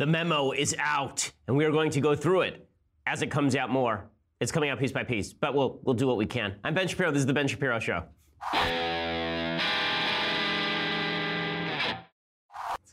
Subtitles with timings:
[0.00, 2.66] The memo is out, and we are going to go through it
[3.06, 4.08] as it comes out more.
[4.40, 6.54] It's coming out piece by piece, but we'll, we'll do what we can.
[6.64, 7.10] I'm Ben Shapiro.
[7.10, 8.04] This is The Ben Shapiro Show.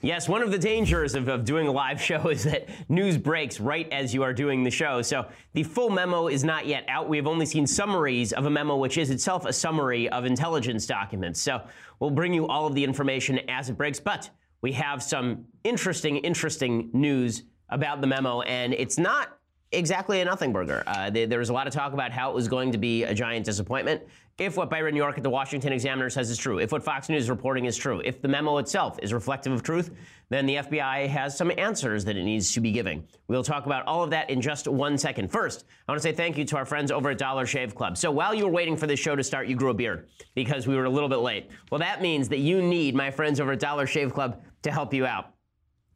[0.02, 3.62] Yes, one of the dangers of, of, doing a live show is that news breaks
[3.62, 5.02] right as you are doing the show.
[5.02, 7.08] So the full memo is not yet out.
[7.08, 10.86] We have only seen summaries of a memo, which is itself a summary of intelligence
[10.86, 11.42] documents.
[11.42, 11.62] So
[12.02, 13.98] we'll bring you all of the information as it breaks.
[13.98, 14.30] But
[14.62, 19.37] we have some interesting, interesting news about the memo, and it's not
[19.72, 20.84] exactly a nothing burger.
[20.88, 23.14] Uh, there was a lot of talk about how it was going to be a
[23.14, 24.02] giant disappointment.
[24.38, 27.24] If what Byron York at the Washington Examiner says is true, if what Fox News
[27.24, 29.90] is reporting is true, if the memo itself is reflective of truth,
[30.30, 33.04] then the FBI has some answers that it needs to be giving.
[33.28, 35.32] We'll talk about all of that in just one second.
[35.32, 37.98] First, I want to say thank you to our friends over at Dollar Shave Club.
[37.98, 40.68] So while you were waiting for this show to start, you grew a beard because
[40.68, 41.50] we were a little bit late.
[41.72, 44.94] Well, that means that you need my friends over at Dollar Shave Club to help
[44.94, 45.32] you out.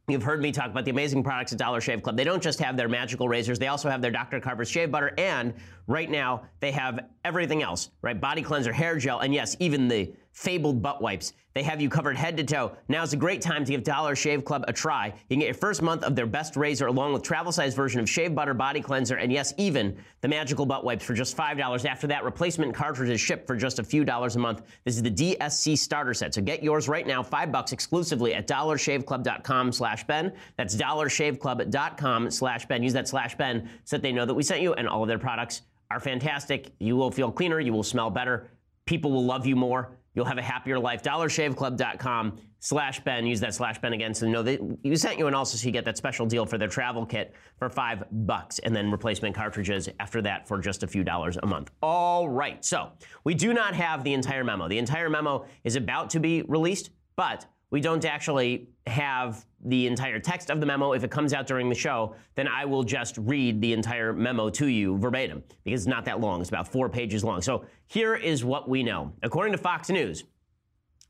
[0.08, 2.16] You've heard me talk about the amazing products at Dollar Shave Club.
[2.16, 4.40] They don't just have their magical razors, they also have their Dr.
[4.40, 5.54] Carver's shave butter, and
[5.86, 8.20] right now they have everything else, right?
[8.20, 11.32] Body cleanser, hair gel, and yes, even the fabled butt wipes.
[11.54, 12.72] They have you covered head to toe.
[12.88, 15.08] Now is a great time to give Dollar Shave Club a try.
[15.08, 18.00] You can get your first month of their best razor along with travel size version
[18.00, 21.84] of shave butter body cleanser and yes, even the magical butt wipes for just $5.
[21.84, 24.62] After that, replacement cartridges ship for just a few dollars a month.
[24.84, 26.32] This is the DSC starter set.
[26.32, 30.32] So get yours right now, 5 bucks exclusively at dollarshaveclub.com slash Ben.
[30.56, 32.82] That's dollarshaveclub.com slash Ben.
[32.82, 35.08] Use that slash Ben so that they know that we sent you and all of
[35.08, 36.72] their products are fantastic.
[36.78, 38.48] You will feel cleaner, you will smell better,
[38.86, 39.98] people will love you more.
[40.14, 41.02] You'll have a happier life.
[41.02, 43.26] DollarShaveClub.com slash Ben.
[43.26, 45.72] Use that slash Ben again so know that you sent you and also so you
[45.72, 49.88] get that special deal for their travel kit for five bucks and then replacement cartridges
[50.00, 51.70] after that for just a few dollars a month.
[51.82, 52.62] All right.
[52.62, 52.92] So
[53.24, 54.68] we do not have the entire memo.
[54.68, 60.20] The entire memo is about to be released, but we don't actually have the entire
[60.20, 60.92] text of the memo.
[60.92, 64.50] If it comes out during the show, then I will just read the entire memo
[64.50, 66.40] to you verbatim because it's not that long.
[66.40, 67.40] It's about four pages long.
[67.40, 69.12] So here is what we know.
[69.22, 70.24] According to Fox News,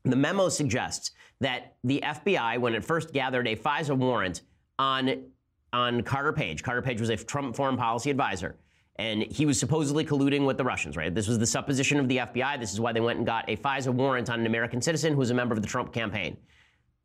[0.05, 1.11] the memo suggests
[1.41, 4.41] that the FBI, when it first gathered a FISA warrant
[4.79, 5.23] on,
[5.73, 8.55] on Carter Page, Carter Page was a Trump foreign policy advisor,
[8.97, 11.13] and he was supposedly colluding with the Russians, right?
[11.13, 12.59] This was the supposition of the FBI.
[12.59, 15.19] This is why they went and got a FISA warrant on an American citizen who
[15.19, 16.37] was a member of the Trump campaign.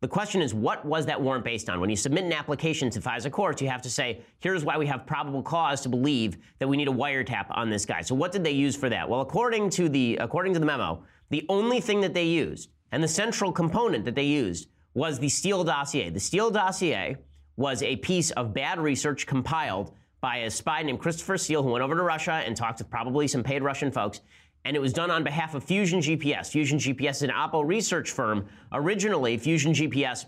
[0.00, 1.80] The question is, what was that warrant based on?
[1.80, 4.86] When you submit an application to FISA courts, you have to say, here's why we
[4.86, 8.02] have probable cause to believe that we need a wiretap on this guy.
[8.02, 9.08] So what did they use for that?
[9.08, 13.02] Well, according to the, according to the memo, the only thing that they used and
[13.02, 16.10] the central component that they used was the Steele dossier.
[16.10, 17.16] The Steele dossier
[17.56, 21.84] was a piece of bad research compiled by a spy named Christopher Steele who went
[21.84, 24.20] over to Russia and talked to probably some paid Russian folks
[24.64, 26.50] and it was done on behalf of Fusion GPS.
[26.50, 28.46] Fusion GPS is an Oppo research firm.
[28.72, 30.26] Originally, Fusion GPS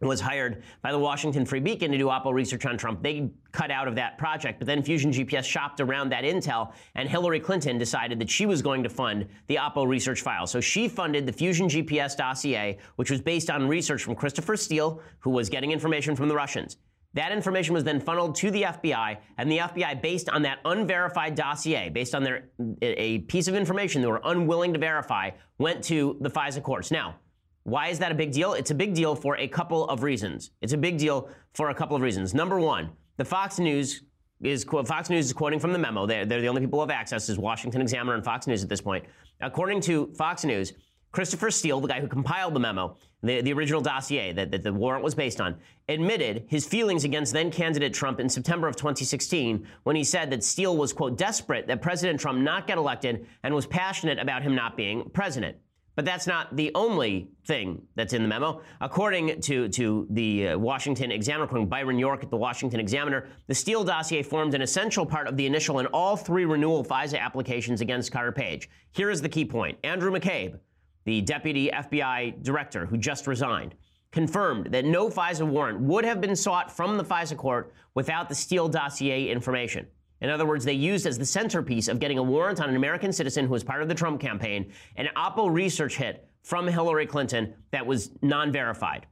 [0.00, 3.02] was hired by the Washington Free Beacon to do Oppo research on Trump.
[3.02, 7.08] They cut out of that project, but then Fusion GPS shopped around that intel, and
[7.08, 10.46] Hillary Clinton decided that she was going to fund the Oppo research file.
[10.46, 15.02] So she funded the Fusion GPS dossier, which was based on research from Christopher Steele,
[15.18, 16.78] who was getting information from the Russians.
[17.14, 21.34] That information was then funneled to the FBI, and the FBI, based on that unverified
[21.34, 22.50] dossier, based on their
[22.82, 26.90] a piece of information they were unwilling to verify, went to the FISA courts.
[26.90, 27.16] Now,
[27.64, 28.54] why is that a big deal?
[28.54, 30.52] It's a big deal for a couple of reasons.
[30.62, 32.32] It's a big deal for a couple of reasons.
[32.32, 34.02] Number one, the Fox News
[34.40, 36.06] is Fox News is quoting from the memo.
[36.06, 38.68] They're, they're the only people who have access is Washington Examiner and Fox News at
[38.68, 39.04] this point.
[39.40, 40.72] According to Fox News,
[41.12, 44.72] Christopher Steele, the guy who compiled the memo, the, the original dossier that, that the
[44.72, 45.56] warrant was based on,
[45.88, 50.44] admitted his feelings against then candidate Trump in September of 2016 when he said that
[50.44, 54.54] Steele was, quote, desperate that President Trump not get elected and was passionate about him
[54.54, 55.56] not being president.
[55.96, 58.62] But that's not the only thing that's in the memo.
[58.80, 63.28] According to, to the uh, Washington Examiner, according to Byron York at the Washington Examiner,
[63.48, 67.18] the Steele dossier formed an essential part of the initial and all three renewal FISA
[67.18, 68.70] applications against Carter Page.
[68.92, 70.58] Here is the key point Andrew McCabe,
[71.04, 73.74] the deputy FBI director who just resigned,
[74.12, 78.34] confirmed that no FISA warrant would have been sought from the FISA court without the
[78.34, 79.86] Steele dossier information.
[80.20, 83.12] In other words, they used as the centerpiece of getting a warrant on an American
[83.12, 87.54] citizen who was part of the Trump campaign an Oppo research hit from Hillary Clinton
[87.70, 89.06] that was non verified.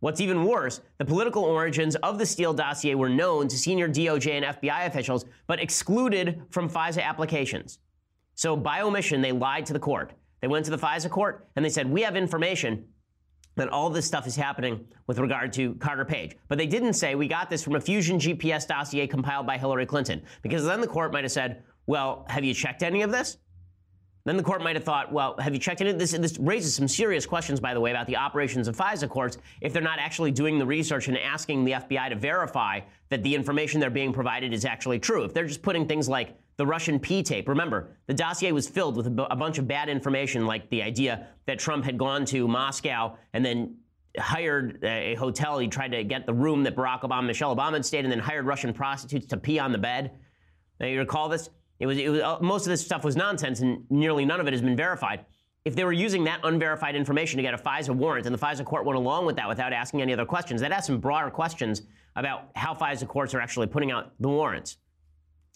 [0.00, 4.32] What's even worse, the political origins of the Steele dossier were known to senior DOJ
[4.32, 7.78] and FBI officials, but excluded from FISA applications.
[8.34, 10.12] So, by omission, they lied to the court.
[10.42, 12.84] They went to the FISA court and they said, We have information
[13.54, 16.36] that all this stuff is happening with regard to Carter Page.
[16.48, 19.86] But they didn't say, We got this from a Fusion GPS dossier compiled by Hillary
[19.86, 20.20] Clinton.
[20.42, 23.38] Because then the court might have said, Well, have you checked any of this?
[24.24, 26.12] Then the court might have thought, well, have you checked into this?
[26.12, 29.72] This raises some serious questions, by the way, about the operations of FISA courts if
[29.72, 33.80] they're not actually doing the research and asking the FBI to verify that the information
[33.80, 35.24] they're being provided is actually true.
[35.24, 38.96] If they're just putting things like the Russian P tape, remember, the dossier was filled
[38.96, 42.24] with a, b- a bunch of bad information, like the idea that Trump had gone
[42.26, 43.76] to Moscow and then
[44.18, 45.58] hired a hotel.
[45.58, 48.18] He tried to get the room that Barack Obama, Michelle Obama had stayed, and then
[48.18, 50.12] hired Russian prostitutes to pee on the bed.
[50.78, 51.48] Now, you recall this?
[51.80, 54.46] It was, it was uh, most of this stuff was nonsense, and nearly none of
[54.46, 55.24] it has been verified.
[55.64, 58.64] If they were using that unverified information to get a FISA warrant, and the FISA
[58.64, 61.82] court went along with that without asking any other questions, that has some broader questions
[62.16, 64.76] about how FISA courts are actually putting out the warrants.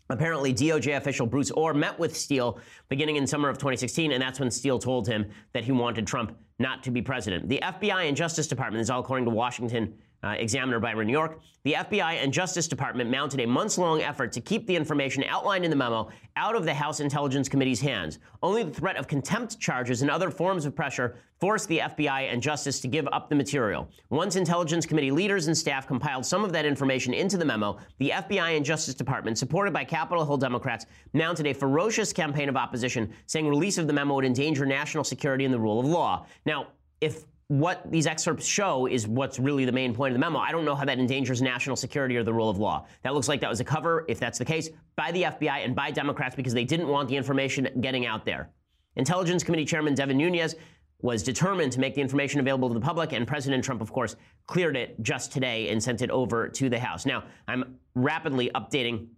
[0.09, 2.59] Apparently, DOJ official Bruce Ohr met with Steele
[2.89, 6.37] beginning in summer of 2016, and that's when Steele told him that he wanted Trump
[6.59, 7.49] not to be president.
[7.49, 11.73] The FBI and Justice Department, is all according to Washington uh, Examiner Byron York, the
[11.73, 15.71] FBI and Justice Department mounted a months long effort to keep the information outlined in
[15.71, 18.21] the memo out of the House Intelligence Committee's hands.
[18.43, 22.41] Only the threat of contempt charges and other forms of pressure forced the FBI and
[22.41, 23.89] Justice to give up the material.
[24.11, 28.11] Once Intelligence Committee leaders and staff compiled some of that information into the memo, the
[28.11, 33.13] FBI and Justice Department, supported by Capitol Hill Democrats, mounted a ferocious campaign of opposition,
[33.27, 36.27] saying release of the memo would endanger national security and the rule of law.
[36.47, 36.69] Now,
[37.01, 40.39] if what these excerpts show is what's really the main point of the memo.
[40.39, 42.87] I don't know how that endangers national security or the rule of law.
[43.03, 45.75] That looks like that was a cover, if that's the case, by the FBI and
[45.75, 48.51] by Democrats because they didn't want the information getting out there.
[48.97, 50.57] Intelligence Committee Chairman Devin Nunes
[51.03, 54.17] was determined to make the information available to the public, and President Trump, of course,
[54.47, 57.05] cleared it just today and sent it over to the House.
[57.05, 59.09] Now, I'm rapidly updating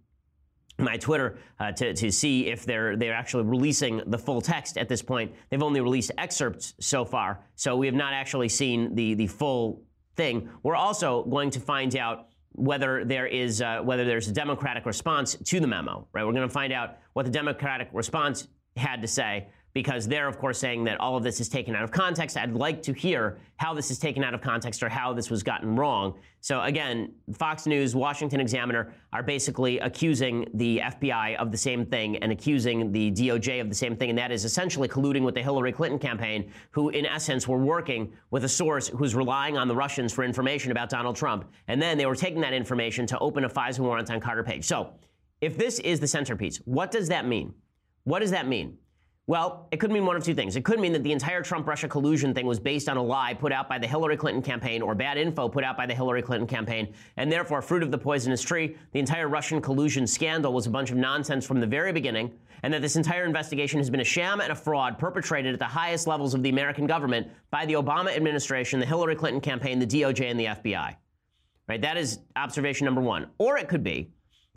[0.79, 4.87] my Twitter uh, to, to see if they're they're actually releasing the full text at
[4.87, 5.33] this point.
[5.49, 9.83] They've only released excerpts so far, so we have not actually seen the the full
[10.15, 10.49] thing.
[10.63, 15.35] We're also going to find out whether there is uh, whether there's a Democratic response
[15.35, 16.07] to the memo.
[16.13, 20.27] Right, we're going to find out what the Democratic response had to say because they're,
[20.27, 22.37] of course, saying that all of this is taken out of context.
[22.37, 25.43] I'd like to hear how this is taken out of context or how this was
[25.43, 26.17] gotten wrong.
[26.41, 32.17] So, again, Fox News, Washington Examiner are basically accusing the FBI of the same thing
[32.17, 35.43] and accusing the DOJ of the same thing, and that is essentially colluding with the
[35.43, 39.75] Hillary Clinton campaign, who, in essence, were working with a source who's relying on the
[39.75, 41.45] Russians for information about Donald Trump.
[41.67, 44.65] And then they were taking that information to open a FISA warrant on Carter Page.
[44.65, 44.93] So,
[45.41, 47.53] if this is the centerpiece, what does that mean?
[48.03, 48.77] What does that mean?
[49.29, 50.55] Well, it could mean one of two things.
[50.55, 53.35] It could mean that the entire Trump Russia collusion thing was based on a lie
[53.35, 56.23] put out by the Hillary Clinton campaign or bad info put out by the Hillary
[56.23, 60.65] Clinton campaign, and therefore, fruit of the poisonous tree, the entire Russian collusion scandal was
[60.65, 62.33] a bunch of nonsense from the very beginning,
[62.63, 65.65] and that this entire investigation has been a sham and a fraud perpetrated at the
[65.65, 69.85] highest levels of the American government by the Obama administration, the Hillary Clinton campaign, the
[69.85, 70.95] DOJ, and the FBI.
[71.67, 71.81] Right?
[71.83, 73.27] That is observation number one.
[73.37, 74.09] Or it could be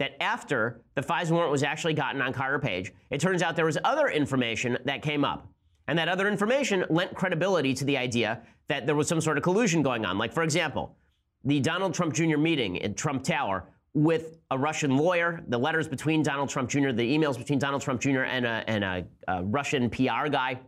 [0.02, 3.64] that after the FISA warrant was actually gotten on Carter Page, it turns out there
[3.64, 5.46] was other information that came up.
[5.86, 9.44] And that other information lent credibility to the idea that there was some sort of
[9.44, 10.18] collusion going on.
[10.18, 10.96] Like, for example,
[11.44, 12.36] the Donald Trump Jr.
[12.36, 17.16] meeting in Trump Tower with a Russian lawyer, the letters between Donald Trump Jr., the
[17.16, 18.22] emails between Donald Trump Jr.
[18.22, 20.58] and a, and a, a Russian PR guy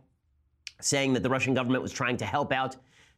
[0.79, 2.77] saying that the Russian government was trying to help out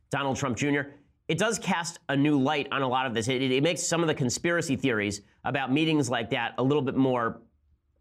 [0.10, 0.82] Donald Trump Jr
[1.28, 3.28] it does cast a new light on a lot of this.
[3.28, 6.96] It, it, makes some of the conspiracy theories about meetings like that a little bit
[6.96, 7.40] more,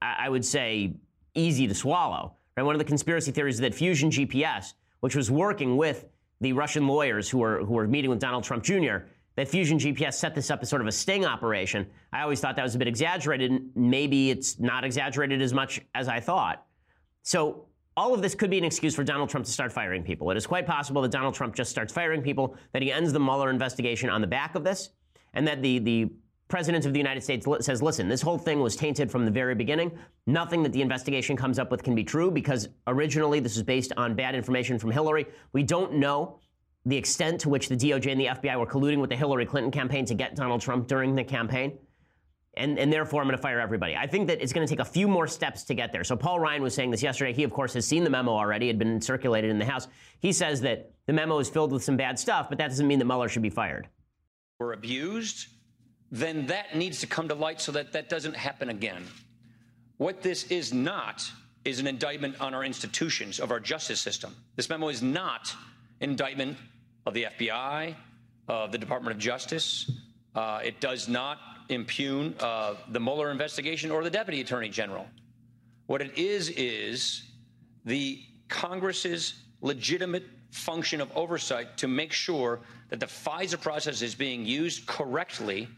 [0.02, 0.94] I would say,
[1.34, 2.34] easy to swallow.
[2.56, 2.64] Right?
[2.64, 6.06] One of the conspiracy theories is that Fusion GPS, which was working with
[6.40, 9.06] the Russian lawyers who were who were meeting with Donald Trump Jr.,
[9.36, 11.86] that Fusion GPS set this up as sort of a sting operation.
[12.12, 13.70] I always thought that was a bit exaggerated.
[13.76, 16.66] Maybe it's not exaggerated as much as I thought.
[17.22, 17.66] So
[17.96, 20.30] all of this could be an excuse for Donald Trump to start firing people.
[20.30, 23.20] It is quite possible that Donald Trump just starts firing people, that he ends the
[23.20, 24.90] Mueller investigation on the back of this,
[25.34, 26.10] and that the, the
[26.48, 29.54] President of the United States says, listen, this whole thing was tainted from the very
[29.54, 29.90] beginning.
[30.26, 33.92] Nothing that the investigation comes up with can be true because originally this was based
[33.96, 35.26] on bad information from Hillary.
[35.52, 36.38] We don't know
[36.84, 39.72] the extent to which the DOJ and the FBI were colluding with the Hillary Clinton
[39.72, 41.78] campaign to get Donald Trump during the campaign
[42.56, 43.96] and, and therefore I'm going to fire everybody.
[43.96, 46.04] I think that it's going to take a few more steps to get there.
[46.04, 47.32] So Paul Ryan was saying this yesterday.
[47.32, 48.66] He, of course, has seen the memo already.
[48.66, 49.88] It had been circulated in the House.
[50.20, 52.98] He says that the memo is filled with some bad stuff, but that doesn't mean
[52.98, 53.88] that Mueller should be fired.
[54.58, 55.48] Were abused,
[56.10, 59.04] then that needs to come to light so that that doesn't happen again.
[59.96, 61.30] What this is not
[61.64, 64.34] is an indictment on our institutions of our justice system.
[64.54, 65.52] This memo is not
[66.00, 66.56] indictment
[67.06, 67.94] of the FBI,
[68.48, 69.90] of the Department of Justice.
[70.34, 75.06] Uh, it does not impugn uh, the Mueller investigation or the Deputy Attorney General.
[75.86, 77.22] What it is, is
[77.84, 84.44] the Congress's legitimate function of oversight to make sure that the FISA process is being
[84.46, 85.68] used correctly,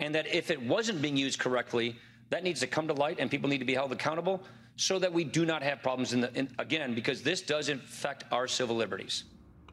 [0.00, 1.96] and that if it wasn't being used correctly,
[2.30, 4.42] that needs to come to light and people need to be held accountable
[4.76, 8.24] so that we do not have problems in the, in, again, because this does affect
[8.30, 9.24] our civil liberties.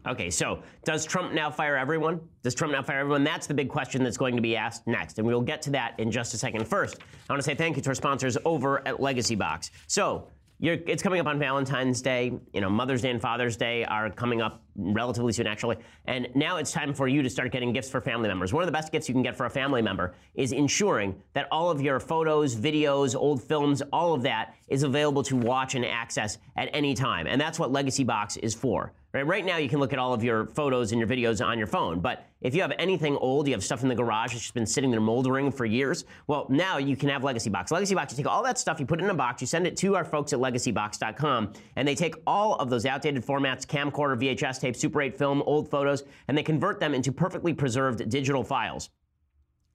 [0.08, 2.20] Okay, so does Trump now fire everyone?
[2.44, 3.24] Does Trump now fire everyone?
[3.24, 6.00] That's the big question that's going to be asked next, and we'll get to that
[6.00, 6.68] in just a second.
[6.68, 9.72] First, I want to say thank you to our sponsors over at Legacy Box.
[9.88, 10.28] So,
[10.60, 12.34] you're, it's coming up on Valentine's Day.
[12.54, 15.78] You know, Mother's Day and Father's Day are coming up relatively soon, actually.
[16.06, 18.54] And now it's time for you to start getting gifts for family members.
[18.54, 21.48] One of the best gifts you can get for a family member is ensuring that
[21.52, 25.86] all of your photos, videos, old films, all of that is available to watch and
[25.86, 27.28] access at any time.
[27.28, 28.94] And that's what Legacy Box is for.
[29.16, 29.26] Right?
[29.26, 31.68] right now, you can look at all of your photos and your videos on your
[31.68, 34.54] phone, but if you have anything old, you have stuff in the garage that's just
[34.54, 37.72] been sitting there moldering for years, well, now you can have Legacy Box.
[37.72, 39.66] Legacy Box, you take all that stuff, you put it in a box, you send
[39.66, 44.20] it to our folks at legacybox.com, and they take all of those outdated formats, camcorder,
[44.20, 48.44] VHS tape, Super 8 film, old photos, and they convert them into perfectly preserved digital
[48.44, 48.90] files.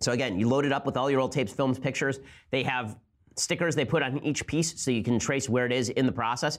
[0.00, 2.20] So again, you load it up with all your old tapes, films, pictures.
[2.50, 2.98] They have
[3.36, 6.12] stickers they put on each piece so you can trace where it is in the
[6.12, 6.58] process.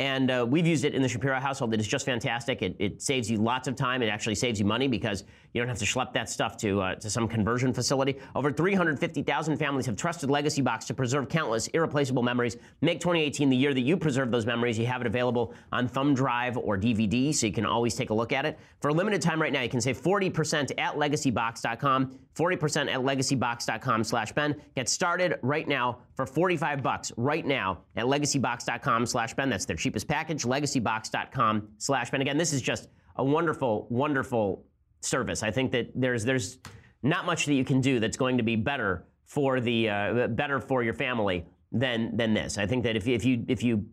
[0.00, 1.74] And uh, we've used it in the Shapiro household.
[1.74, 2.62] It is just fantastic.
[2.62, 4.00] It, it, saves you lots of time.
[4.00, 6.94] It actually saves you money because you don't have to schlep that stuff to, uh,
[6.96, 8.16] to some conversion facility.
[8.34, 12.56] Over 350,000 families have trusted Legacy Box to preserve countless irreplaceable memories.
[12.80, 14.78] Make 2018 the year that you preserve those memories.
[14.78, 18.14] You have it available on thumb drive or DVD, so you can always take a
[18.14, 18.58] look at it.
[18.80, 24.04] For a limited time right now, you can save 40% at legacybox.com, 40% at legacybox.com
[24.04, 24.60] slash Ben.
[24.76, 29.50] Get started right now for 45 bucks right now at legacybox.com slash Ben.
[29.50, 32.20] That's their cheapest package, legacybox.com slash Ben.
[32.20, 34.64] Again, this is just a wonderful, wonderful
[35.00, 35.42] service.
[35.42, 36.58] I think that there's there's
[37.02, 40.60] not much that you can do that's going to be better for the uh, better
[40.60, 42.58] for your family than than this.
[42.58, 43.86] I think that if you, if you if you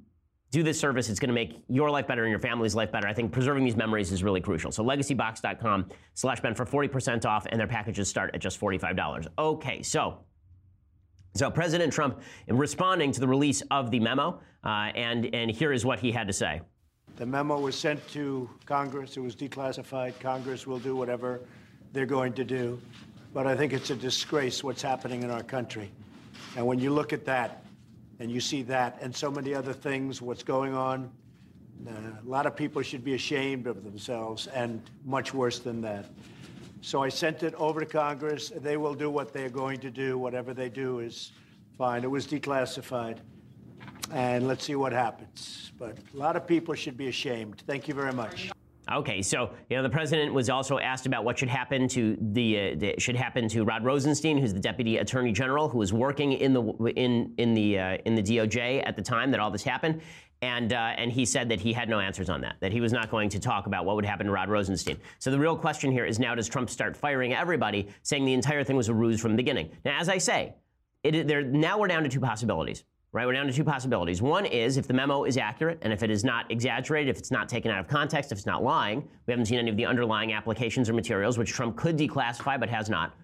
[0.52, 3.08] do this service, it's going to make your life better and your family's life better.
[3.08, 4.72] I think preserving these memories is really crucial.
[4.72, 9.28] So legacybox.com slash Ben for 40% off, and their packages start at just $45.
[9.38, 10.20] Okay, so
[11.36, 15.86] so President Trump responding to the release of the memo, uh, and, and here is
[15.86, 16.62] what he had to say.
[17.17, 19.17] The memo was sent to Congress.
[19.17, 20.19] It was declassified.
[20.19, 21.41] Congress will do whatever
[21.91, 22.79] they're going to do.
[23.33, 25.91] But I think it's a disgrace what's happening in our country.
[26.55, 27.65] And when you look at that
[28.19, 31.12] and you see that and so many other things, what's going on,
[31.88, 36.05] uh, a lot of people should be ashamed of themselves and much worse than that.
[36.81, 38.51] So I sent it over to Congress.
[38.55, 40.19] They will do what they're going to do.
[40.19, 41.31] Whatever they do is
[41.79, 42.03] fine.
[42.03, 43.17] It was declassified.
[44.12, 45.72] And let's see what happens.
[45.78, 47.64] But a lot of people should be ashamed.
[47.68, 48.50] Thank you very much.
[48.90, 52.58] Okay, so you know the president was also asked about what should happen to the,
[52.58, 56.32] uh, the, should happen to Rod Rosenstein, who's the deputy attorney general, who was working
[56.32, 56.62] in the
[56.96, 60.02] in in the uh, in the DOJ at the time that all this happened,
[60.42, 62.94] and, uh, and he said that he had no answers on that, that he was
[62.94, 64.98] not going to talk about what would happen to Rod Rosenstein.
[65.20, 68.64] So the real question here is now does Trump start firing everybody, saying the entire
[68.64, 69.72] thing was a ruse from the beginning?
[69.84, 70.54] Now, as I say,
[71.04, 73.26] it, there now we're down to two possibilities, right?
[73.26, 74.22] We're down to two possibilities.
[74.22, 77.32] One is if the memo is accurate and if it is not exaggerated, if it's
[77.32, 79.08] not taken out of context, if it's not lying.
[79.26, 82.70] We haven't seen any of the underlying applications or materials, which Trump could declassify but
[82.70, 83.16] has not.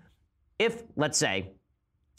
[0.59, 1.51] If, let's say,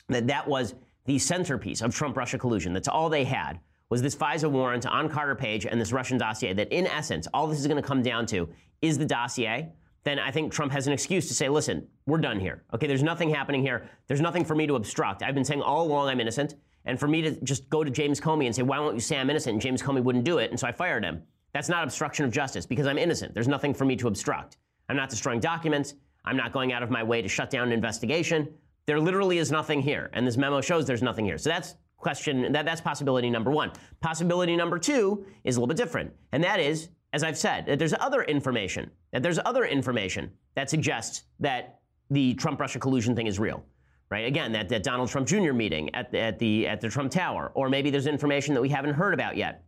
[0.09, 0.75] that that was
[1.07, 3.59] the centerpiece of Trump Russia collusion, that's all they had
[3.91, 7.47] was this FISA warrant on Carter Page and this Russian dossier that, in essence, all
[7.47, 8.49] this is going to come down to
[8.83, 9.69] is the dossier,
[10.05, 12.65] then I think Trump has an excuse to say, listen, we're done here.
[12.75, 13.89] Okay, there's nothing happening here.
[14.07, 15.23] There's nothing for me to obstruct.
[15.23, 16.55] I've been saying all along I'm innocent.
[16.85, 19.19] And for me to just go to James Comey and say, why won't you say
[19.19, 19.55] I'm innocent?
[19.55, 20.51] And James Comey wouldn't do it.
[20.51, 21.23] And so I fired him.
[21.53, 23.33] That's not obstruction of justice because I'm innocent.
[23.33, 24.59] There's nothing for me to obstruct.
[24.89, 25.95] I'm not destroying documents.
[26.25, 28.53] I'm not going out of my way to shut down an investigation.
[28.87, 30.11] There literally is nothing here.
[30.13, 31.39] And this memo shows there's nothing here.
[31.39, 33.73] So that's question that, that's possibility number one.
[34.01, 37.79] Possibility number two is a little bit different, and that is, as I've said, that
[37.79, 43.39] there's other information that there's other information that suggests that the Trump-Russia collusion thing is
[43.39, 43.65] real.
[44.11, 44.27] Right?
[44.27, 45.53] Again, that, that Donald Trump Jr.
[45.53, 48.69] meeting at the, at the at the Trump Tower, or maybe there's information that we
[48.69, 49.65] haven't heard about yet.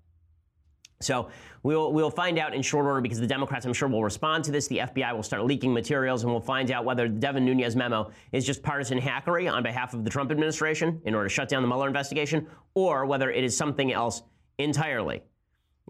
[1.00, 1.28] So
[1.62, 4.52] we'll, we'll find out in short order because the Democrats, I'm sure, will respond to
[4.52, 4.66] this.
[4.66, 8.10] The FBI will start leaking materials, and we'll find out whether the Devin Nunes memo
[8.32, 11.62] is just partisan hackery on behalf of the Trump administration in order to shut down
[11.62, 14.22] the Mueller investigation, or whether it is something else
[14.58, 15.22] entirely.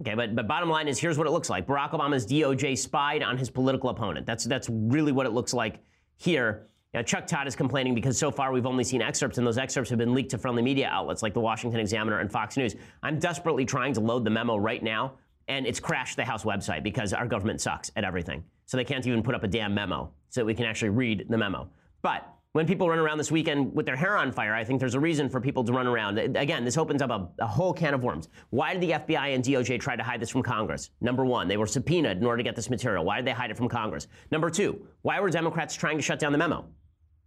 [0.00, 1.66] Okay, but, but bottom line is here's what it looks like.
[1.66, 4.26] Barack Obama's DOJ spied on his political opponent.
[4.26, 5.78] That's, that's really what it looks like
[6.16, 6.66] here.
[6.94, 9.90] Now, Chuck Todd is complaining because so far we've only seen excerpts, and those excerpts
[9.90, 12.74] have been leaked to friendly media outlets like the Washington Examiner and Fox News.
[13.02, 15.12] I'm desperately trying to load the memo right now,
[15.48, 18.44] and it's crashed the House website because our government sucks at everything.
[18.64, 21.26] So they can't even put up a damn memo so that we can actually read
[21.28, 21.68] the memo.
[22.02, 22.26] But
[22.56, 25.00] when people run around this weekend with their hair on fire, I think there's a
[25.00, 26.16] reason for people to run around.
[26.16, 28.30] Again, this opens up a, a, whole can of worms.
[28.48, 30.88] Why did the FBI and DOJ try to hide this from Congress?
[31.02, 33.04] Number one, they were subpoenaed in order to get this material.
[33.04, 34.08] Why did they hide it from Congress?
[34.30, 36.64] Number two, why were Democrats trying to shut down the memo?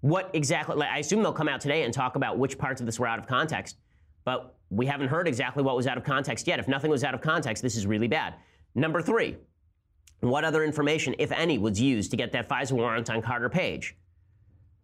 [0.01, 0.75] What exactly?
[0.75, 3.05] Like, I assume they'll come out today and talk about which parts of this were
[3.05, 3.77] out of context.
[4.25, 6.57] but we haven't heard exactly what was out of context yet.
[6.57, 8.33] If nothing was out of context, this is really bad.
[8.73, 9.37] Number three,
[10.21, 13.95] what other information, if any, was used to get that FISA warrant on Carter Page?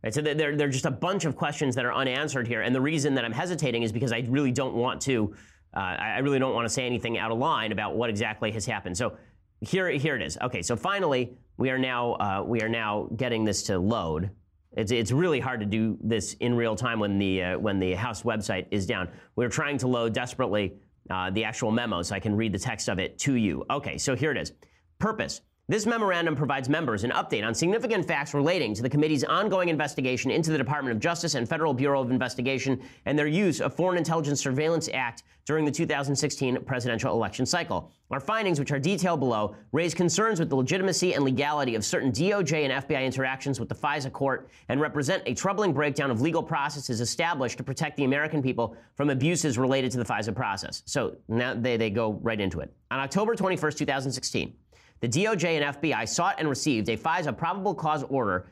[0.05, 2.61] Right, so there, there are just a bunch of questions that are unanswered here.
[2.61, 5.33] And the reason that I'm hesitating is because I really don't want to,
[5.75, 8.67] uh, I really don't want to say anything out of line about what exactly has
[8.67, 8.95] happened.
[8.95, 9.17] So
[9.61, 10.37] here, here it is.
[10.43, 14.29] Okay, so finally, we are now, uh, we are now getting this to load.
[14.73, 17.95] It's, it's really hard to do this in real time when the, uh, when the
[17.95, 19.09] House website is down.
[19.35, 20.75] We're trying to load desperately
[21.09, 23.65] uh, the actual memo so I can read the text of it to you.
[23.71, 24.51] Okay, so here it is.
[24.99, 25.41] Purpose.
[25.67, 30.29] This memorandum provides members an update on significant facts relating to the committee's ongoing investigation
[30.29, 33.97] into the Department of Justice and Federal Bureau of Investigation and their use of Foreign
[33.97, 37.91] Intelligence Surveillance Act during the 2016 presidential election cycle.
[38.11, 42.11] Our findings, which are detailed below, raise concerns with the legitimacy and legality of certain
[42.11, 46.43] DOJ and FBI interactions with the FISA court and represent a troubling breakdown of legal
[46.43, 50.83] processes established to protect the American people from abuses related to the FISA process.
[50.85, 52.71] So now they, they go right into it.
[52.91, 54.53] On October 21st, 2016,
[55.01, 58.47] the DOJ and FBI sought and received a FISA probable cause order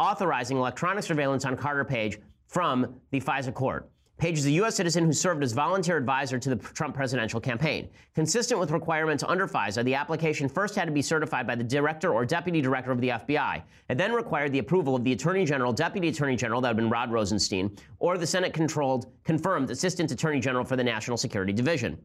[0.00, 2.18] authorizing electronic surveillance on Carter Page
[2.48, 3.88] from the FISA court.
[4.18, 4.76] Page is a U.S.
[4.76, 7.88] citizen who served as volunteer advisor to the Trump presidential campaign.
[8.14, 12.12] Consistent with requirements under FISA, the application first had to be certified by the director
[12.12, 13.62] or deputy director of the FBI.
[13.88, 16.88] It then required the approval of the Attorney General, Deputy Attorney General, that had been
[16.88, 21.98] Rod Rosenstein, or the Senate controlled, confirmed Assistant Attorney General for the National Security Division.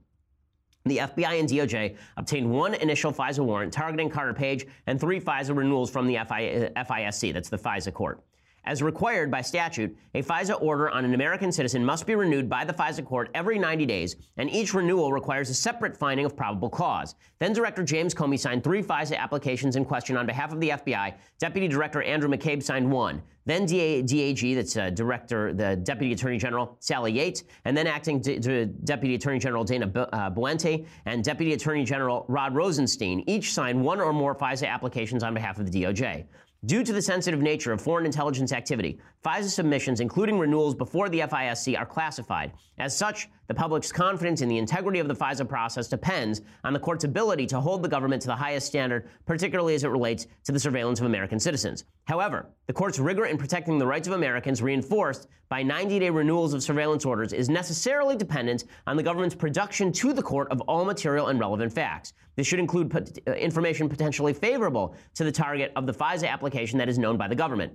[0.87, 5.55] The FBI and DOJ obtained one initial FISA warrant targeting Carter Page and three FISA
[5.55, 8.21] renewals from the FISC, that's the FISA court.
[8.67, 12.65] As required by statute, a FISA order on an American citizen must be renewed by
[12.65, 16.69] the FISA court every 90 days, and each renewal requires a separate finding of probable
[16.69, 17.15] cause.
[17.39, 21.13] Then Director James Comey signed three FISA applications in question on behalf of the FBI.
[21.39, 23.21] Deputy Director Andrew McCabe signed one.
[23.45, 28.19] Then DA, DAG, that's uh, Director, the Deputy Attorney General Sally Yates, and then Acting
[28.19, 33.23] D- D- Deputy Attorney General Dana B- uh, Boente and Deputy Attorney General Rod Rosenstein
[33.27, 36.25] each signed one or more FISA applications on behalf of the DOJ.
[36.65, 41.19] Due to the sensitive nature of foreign intelligence activity, FISA submissions, including renewals before the
[41.19, 42.53] FISC, are classified.
[42.77, 46.79] As such, the public's confidence in the integrity of the FISA process depends on the
[46.79, 50.53] court's ability to hold the government to the highest standard, particularly as it relates to
[50.53, 51.83] the surveillance of American citizens.
[52.05, 56.53] However, the court's rigor in protecting the rights of Americans, reinforced by 90 day renewals
[56.53, 60.85] of surveillance orders, is necessarily dependent on the government's production to the court of all
[60.85, 62.13] material and relevant facts.
[62.37, 66.77] This should include pot- uh, information potentially favorable to the target of the FISA application
[66.77, 67.73] that is known by the government.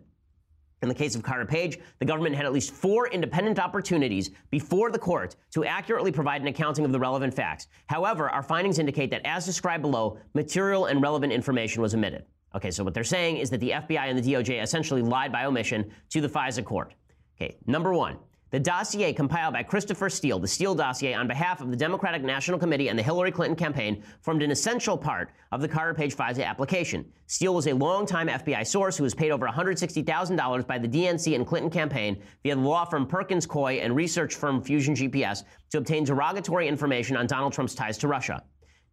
[0.82, 4.90] In the case of Carter Page, the government had at least four independent opportunities before
[4.90, 7.68] the court to accurately provide an accounting of the relevant facts.
[7.86, 12.24] However, our findings indicate that, as described below, material and relevant information was omitted.
[12.56, 15.44] Okay, so what they're saying is that the FBI and the DOJ essentially lied by
[15.44, 16.94] omission to the FISA court.
[17.36, 18.18] Okay, number one,
[18.52, 22.58] the dossier compiled by Christopher Steele, the Steele dossier on behalf of the Democratic National
[22.58, 26.44] Committee and the Hillary Clinton campaign, formed an essential part of the Carter Page FISA
[26.44, 27.10] application.
[27.26, 31.46] Steele was a longtime FBI source who was paid over $160,000 by the DNC and
[31.46, 36.04] Clinton campaign via the law firm Perkins Coie and research firm Fusion GPS to obtain
[36.04, 38.42] derogatory information on Donald Trump's ties to Russia.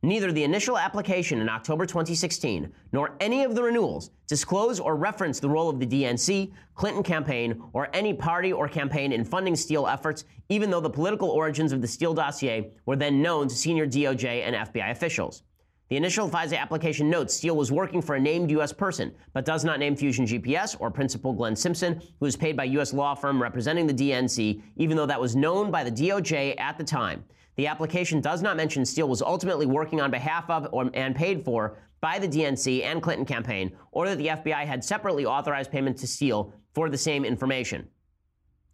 [0.02, 5.42] Neither the initial application in October 2016 nor any of the renewals disclose or reference
[5.42, 9.88] the role of the DNC, Clinton campaign, or any party or campaign in funding Steele
[9.88, 13.86] efforts, even though the political origins of the Steele dossier were then known to senior
[13.86, 15.44] DOJ and FBI officials.
[15.90, 18.72] The initial FISA application notes Steele was working for a named U.S.
[18.72, 22.66] person, but does not name Fusion GPS or Principal Glenn Simpson, who was paid by
[22.66, 22.94] U.S.
[22.94, 26.84] law firm representing the DNC, even though that was known by the DOJ at the
[26.86, 27.26] time.
[27.60, 31.44] The application does not mention Steele was ultimately working on behalf of or, and paid
[31.44, 35.98] for by the DNC and Clinton campaign, or that the FBI had separately authorized payment
[35.98, 37.86] to Steele for the same information.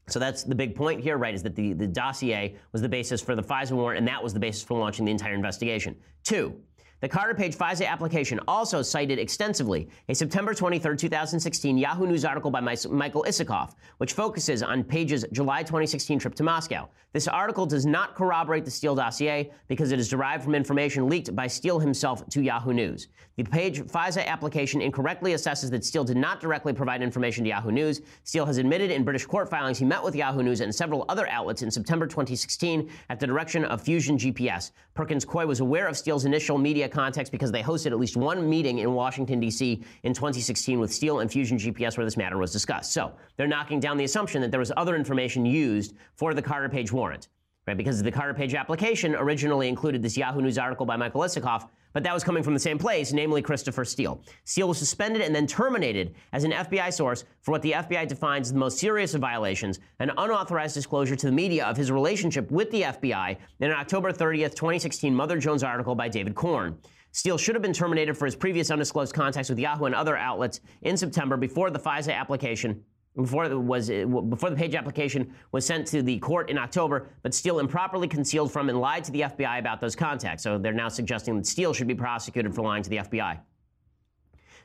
[0.07, 1.33] So that's the big point here, right?
[1.33, 4.35] Is that the, the dossier was the basis for the FISA warrant, and that was
[4.35, 5.95] the basis for launching the entire investigation.
[6.23, 6.55] Two,
[7.01, 12.49] the Carter Page FISA application also cited extensively a September 23, 2016 Yahoo News article
[12.49, 16.87] by Michael Isikoff, which focuses on Page's July 2016 trip to Moscow.
[17.11, 21.35] This article does not corroborate the Steele dossier because it is derived from information leaked
[21.35, 23.09] by Steele himself to Yahoo News.
[23.37, 27.69] The Page FISA application incorrectly assesses that Steele did not directly provide information to Yahoo
[27.69, 27.99] News.
[28.23, 31.27] Steele has admitted in British court filings he met with Yahoo News and several other
[31.27, 34.71] outlets in September 2016 at the direction of Fusion GPS.
[34.93, 38.49] Perkins Coie was aware of Steele's initial media contacts because they hosted at least one
[38.49, 39.83] meeting in Washington, D.C.
[40.03, 42.93] in 2016 with Steele and Fusion GPS where this matter was discussed.
[42.93, 46.69] So they're knocking down the assumption that there was other information used for the Carter
[46.69, 47.27] Page warrant.
[47.67, 47.77] Right?
[47.77, 52.03] Because the Carter Page application originally included this Yahoo News article by Michael Isikoff, but
[52.03, 54.21] that was coming from the same place, namely Christopher Steele.
[54.43, 58.47] Steele was suspended and then terminated as an FBI source for what the FBI defines
[58.47, 62.51] as the most serious of violations an unauthorized disclosure to the media of his relationship
[62.51, 66.77] with the FBI in an October 30th, 2016 Mother Jones article by David Corn.
[67.11, 70.59] Steele should have been terminated for his previous undisclosed contacts with Yahoo and other outlets
[70.81, 72.83] in September before the FISA application
[73.15, 77.33] before it was before the page application was sent to the court in October, but
[77.33, 80.43] Steele improperly concealed from and lied to the FBI about those contacts.
[80.43, 83.39] So they're now suggesting that Steele should be prosecuted for lying to the FBI.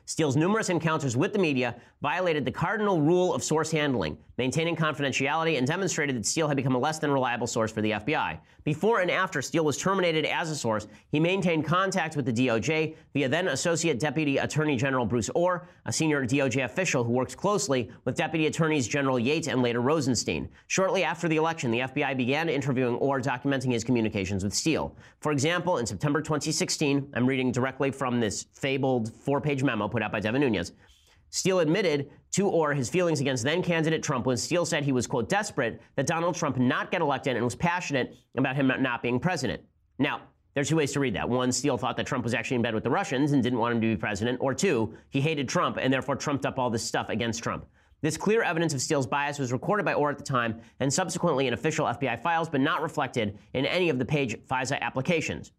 [0.05, 5.59] Steele's numerous encounters with the media violated the cardinal rule of source handling, maintaining confidentiality,
[5.59, 8.39] and demonstrated that Steele had become a less than reliable source for the FBI.
[8.63, 12.95] Before and after Steele was terminated as a source, he maintained contact with the DOJ
[13.13, 17.91] via then Associate Deputy Attorney General Bruce Ohr, a senior DOJ official who works closely
[18.03, 20.49] with Deputy Attorneys General Yates and later Rosenstein.
[20.65, 24.95] Shortly after the election, the FBI began interviewing Ohr, documenting his communications with Steele.
[25.19, 30.01] For example, in September 2016, I'm reading directly from this fabled four page memo put
[30.01, 30.71] out by Devin Nunes.
[31.31, 35.07] Steele admitted to Ohr his feelings against then candidate Trump when Steele said he was,
[35.07, 39.19] quote, desperate that Donald Trump not get elected and was passionate about him not being
[39.19, 39.61] president.
[39.97, 40.21] Now,
[40.53, 41.29] there's two ways to read that.
[41.29, 43.75] One, Steele thought that Trump was actually in bed with the Russians and didn't want
[43.75, 44.39] him to be president.
[44.41, 47.65] Or two, he hated Trump and therefore trumped up all this stuff against Trump.
[48.01, 51.47] This clear evidence of Steele's bias was recorded by Ohr at the time and subsequently
[51.47, 55.51] in official FBI files, but not reflected in any of the page FISA applications.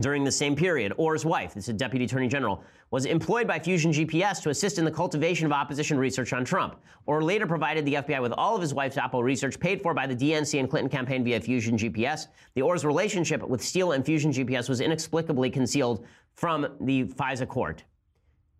[0.00, 3.92] During the same period, Ohr's wife, this is Deputy Attorney General, was employed by Fusion
[3.92, 6.80] GPS to assist in the cultivation of opposition research on Trump.
[7.06, 10.06] Ohr later provided the FBI with all of his wife's Oppo research paid for by
[10.06, 12.28] the DNC and Clinton campaign via Fusion GPS.
[12.54, 17.84] The Ohr's relationship with Steele and Fusion GPS was inexplicably concealed from the FISA court.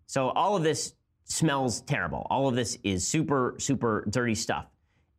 [0.06, 0.92] So all of this
[1.24, 2.26] smells terrible.
[2.28, 4.66] All of this is super, super dirty stuff.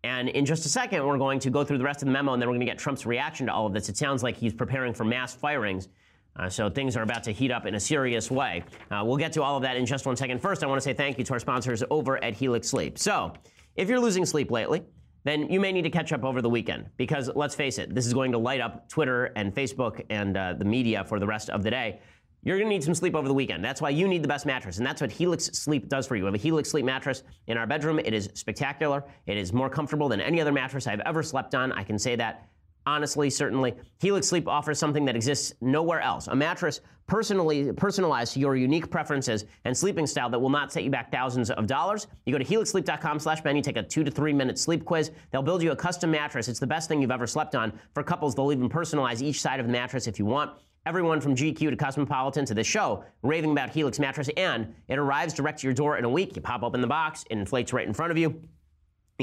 [0.03, 2.33] And in just a second, we're going to go through the rest of the memo
[2.33, 3.89] and then we're going to get Trump's reaction to all of this.
[3.89, 5.87] It sounds like he's preparing for mass firings
[6.37, 8.63] uh, so things are about to heat up in a serious way.
[8.89, 10.41] Uh, we'll get to all of that in just one second.
[10.41, 12.97] First, I want to say thank you to our sponsors over at Helix Sleep.
[12.97, 13.33] So,
[13.75, 14.83] if you're losing sleep lately,
[15.23, 18.05] then you may need to catch up over the weekend because let's face it, this
[18.05, 21.49] is going to light up Twitter and Facebook and uh, the media for the rest
[21.49, 21.99] of the day.
[22.45, 23.63] You're going to need some sleep over the weekend.
[23.63, 26.23] That's why you need the best mattress, and that's what Helix Sleep does for you.
[26.23, 27.99] We have a Helix Sleep mattress in our bedroom.
[27.99, 29.01] It is spectacular.
[29.27, 31.71] It is more comfortable than any other mattress I've ever slept on.
[31.71, 32.49] I can say that
[32.85, 33.73] honestly, certainly.
[33.99, 38.89] Helix Sleep offers something that exists nowhere else a mattress personally personalized to your unique
[38.89, 42.07] preferences and sleeping style that will not set you back thousands of dollars.
[42.25, 45.11] You go to helixsleep.com slash Ben, you take a two to three minute sleep quiz.
[45.31, 46.47] They'll build you a custom mattress.
[46.47, 47.77] It's the best thing you've ever slept on.
[47.93, 50.51] For couples, they'll even personalize each side of the mattress if you want.
[50.85, 55.33] Everyone from GQ to Cosmopolitan to the show raving about Helix mattress, and it arrives
[55.33, 56.35] direct to your door in a week.
[56.35, 58.41] You pop open the box, it inflates right in front of you.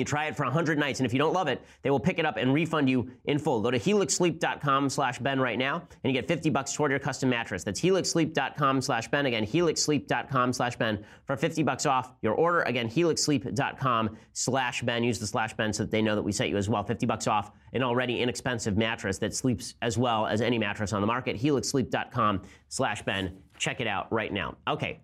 [0.01, 2.19] You try it for 100 nights, and if you don't love it, they will pick
[2.19, 3.61] it up and refund you in full.
[3.61, 7.29] Go to helixsleep.com slash Ben right now, and you get 50 bucks toward your custom
[7.29, 7.65] mattress.
[7.65, 9.27] That's helixsleep.com slash Ben.
[9.27, 12.63] Again, helixsleep.com slash Ben for 50 bucks off your order.
[12.63, 15.05] Again, helixsleep.com slash Ben.
[15.05, 16.83] Use the slash Ben so that they know that we sent you as well.
[16.83, 21.03] 50 bucks off an already inexpensive mattress that sleeps as well as any mattress on
[21.03, 21.37] the market.
[21.37, 23.37] helixsleep.com slash Ben.
[23.59, 24.57] Check it out right now.
[24.67, 25.01] Okay,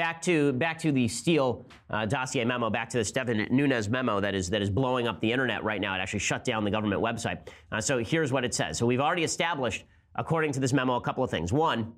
[0.00, 4.18] back to back to the Steele uh, dossier memo, back to the Devin Nunes memo
[4.18, 5.94] that is that is blowing up the internet right now.
[5.94, 7.48] It actually shut down the government website.
[7.70, 8.78] Uh, so here's what it says.
[8.78, 9.84] So we've already established,
[10.14, 11.52] according to this memo, a couple of things.
[11.52, 11.92] One.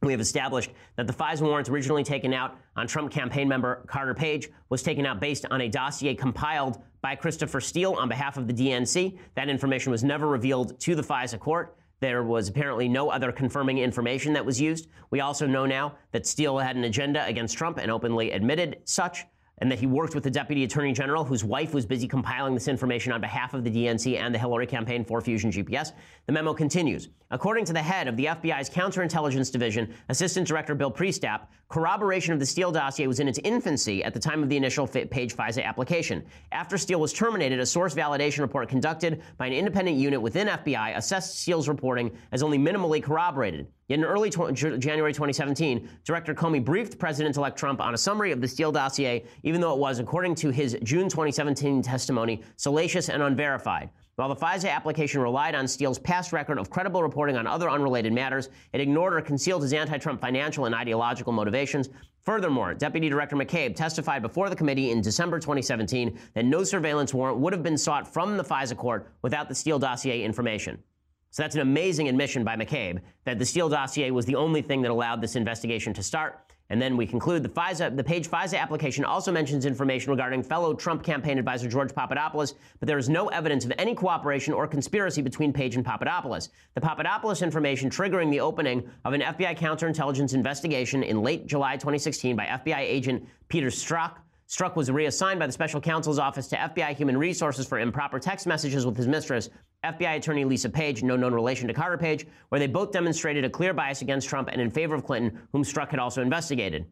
[0.00, 4.14] We have established that the FISA warrants originally taken out on Trump campaign member Carter
[4.14, 8.46] Page was taken out based on a dossier compiled by Christopher Steele on behalf of
[8.46, 9.18] the DNC.
[9.34, 11.77] That information was never revealed to the FISA court.
[12.00, 14.88] There was apparently no other confirming information that was used.
[15.10, 19.26] We also know now that Steele had an agenda against Trump and openly admitted such
[19.60, 22.68] and that he worked with the deputy attorney general, whose wife was busy compiling this
[22.68, 25.92] information on behalf of the DNC and the Hillary campaign for Fusion GPS.
[26.26, 27.08] The memo continues.
[27.30, 32.40] According to the head of the FBI's counterintelligence division, Assistant Director Bill Priestap, corroboration of
[32.40, 35.62] the Steele dossier was in its infancy at the time of the initial page FISA
[35.62, 36.24] application.
[36.50, 40.96] After Steele was terminated, a source validation report conducted by an independent unit within FBI
[40.96, 43.66] assessed Steele's reporting as only minimally corroborated.
[43.88, 48.40] Yet in early tw- January 2017, Director Comey briefed President-elect Trump on a summary of
[48.40, 53.22] the Steele dossier, even though it was, according to his June 2017 testimony, salacious and
[53.22, 53.90] unverified.
[54.18, 58.12] While the FISA application relied on Steele's past record of credible reporting on other unrelated
[58.12, 61.88] matters, it ignored or concealed his anti-Trump financial and ideological motivations.
[62.22, 67.38] Furthermore, Deputy Director McCabe testified before the committee in December 2017 that no surveillance warrant
[67.38, 70.82] would have been sought from the FISA court without the Steele dossier information.
[71.30, 74.82] So that's an amazing admission by McCabe that the Steele dossier was the only thing
[74.82, 76.40] that allowed this investigation to start.
[76.70, 80.74] And then we conclude the FISA, the page FISA application also mentions information regarding fellow
[80.74, 85.22] Trump campaign advisor George Papadopoulos, but there is no evidence of any cooperation or conspiracy
[85.22, 86.50] between Page and Papadopoulos.
[86.74, 92.36] The Papadopoulos information triggering the opening of an FBI counterintelligence investigation in late July 2016
[92.36, 94.16] by FBI agent Peter Strzok
[94.48, 98.46] Strzok was reassigned by the special counsel's office to FBI Human Resources for improper text
[98.46, 99.50] messages with his mistress,
[99.84, 103.50] FBI attorney Lisa Page, no known relation to Carter Page, where they both demonstrated a
[103.50, 106.86] clear bias against Trump and in favor of Clinton, whom Strzok had also investigated.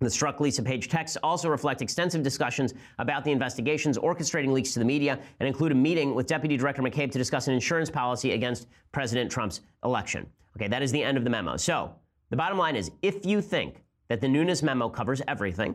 [0.00, 4.78] The Strzok Lisa Page texts also reflect extensive discussions about the investigations orchestrating leaks to
[4.78, 8.32] the media and include a meeting with Deputy Director McCabe to discuss an insurance policy
[8.32, 10.26] against President Trump's election.
[10.58, 11.56] Okay, that is the end of the memo.
[11.56, 11.94] So,
[12.28, 15.74] the bottom line is if you think that the Nunes memo covers everything,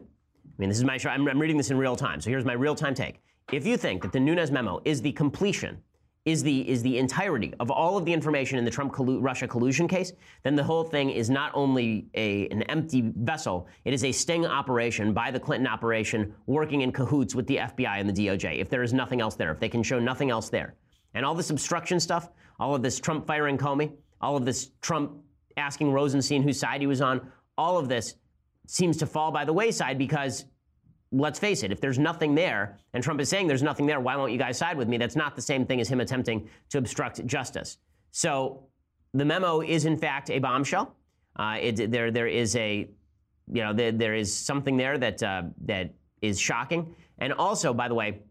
[0.51, 2.21] I mean, this is my, I'm, I'm reading this in real time.
[2.21, 3.21] So here's my real time take.
[3.51, 5.81] If you think that the Nunes memo is the completion,
[6.25, 9.47] is the is the entirety of all of the information in the Trump collu- Russia
[9.47, 14.03] collusion case, then the whole thing is not only a an empty vessel, it is
[14.03, 18.27] a sting operation by the Clinton operation working in cahoots with the FBI and the
[18.27, 18.59] DOJ.
[18.59, 20.75] If there is nothing else there, if they can show nothing else there,
[21.15, 25.13] and all this obstruction stuff, all of this Trump firing Comey, all of this Trump
[25.57, 28.15] asking Rosenstein whose side he was on, all of this
[28.71, 30.45] seems to fall by the wayside because
[31.11, 34.15] let's face it, if there's nothing there, and Trump is saying there's nothing there, why
[34.15, 34.97] won't you guys side with me?
[34.97, 37.77] That's not the same thing as him attempting to obstruct justice.
[38.11, 38.67] So
[39.13, 40.95] the memo is, in fact, a bombshell.
[41.35, 42.89] Uh, it, there, there is a,
[43.51, 46.95] you know, there, there is something there that uh, that is shocking.
[47.19, 48.21] And also, by the way,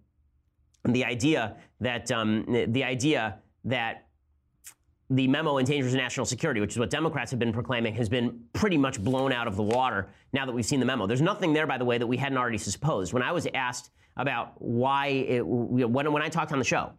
[0.87, 4.07] the idea that um, the idea that
[5.11, 8.79] the memo endangers national security, which is what Democrats have been proclaiming, has been pretty
[8.79, 11.07] much blown out of the water now that we've seen the memo.
[11.07, 13.13] There's nothing there, by the way, that we hadn't already supposed.
[13.13, 16.93] When I was asked about why, it, when, when I talked on the show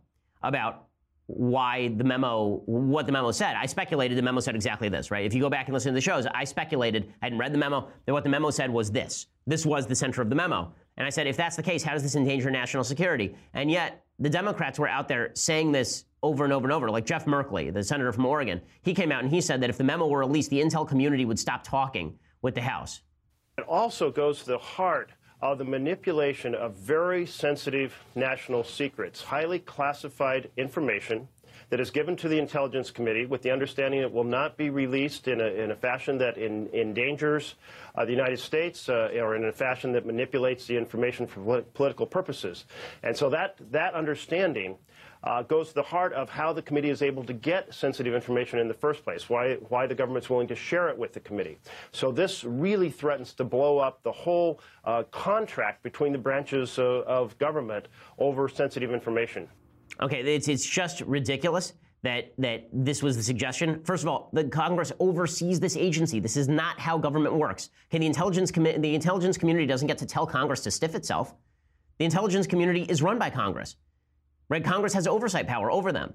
[0.43, 0.88] about
[1.28, 3.56] why the memo, what the memo said.
[3.56, 5.26] I speculated the memo said exactly this, right?
[5.26, 7.58] If you go back and listen to the shows, I speculated, I hadn't read the
[7.58, 9.28] memo, that what the memo said was this.
[9.47, 10.74] This was the center of the memo.
[10.97, 13.36] And I said, if that's the case, how does this endanger national security?
[13.54, 16.90] And yet, the Democrats were out there saying this over and over and over.
[16.90, 19.78] Like Jeff Merkley, the senator from Oregon, he came out and he said that if
[19.78, 23.02] the memo were released, the intel community would stop talking with the House.
[23.58, 29.60] It also goes to the heart of the manipulation of very sensitive national secrets, highly
[29.60, 31.28] classified information
[31.70, 35.28] that is given to the Intelligence Committee with the understanding it will not be released
[35.28, 37.56] in a, in a fashion that in, endangers
[37.96, 42.06] uh, the United States uh, or in a fashion that manipulates the information for political
[42.06, 42.66] purposes.
[43.04, 44.78] And so that, that understanding
[45.24, 48.60] uh, goes to the heart of how the committee is able to get sensitive information
[48.60, 51.58] in the first place, why, why the government's willing to share it with the committee.
[51.92, 57.04] So this really threatens to blow up the whole uh, contract between the branches uh,
[57.06, 59.48] of government over sensitive information.
[60.02, 63.80] Okay, it's, it's just ridiculous that that this was the suggestion.
[63.84, 66.20] First of all, the Congress oversees this agency.
[66.20, 67.70] This is not how government works.
[67.90, 71.36] Okay, the intelligence commi- the intelligence community doesn't get to tell Congress to stiff itself.
[72.00, 73.76] The intelligence community is run by Congress.
[74.52, 74.62] Right?
[74.62, 76.14] Congress has oversight power over them.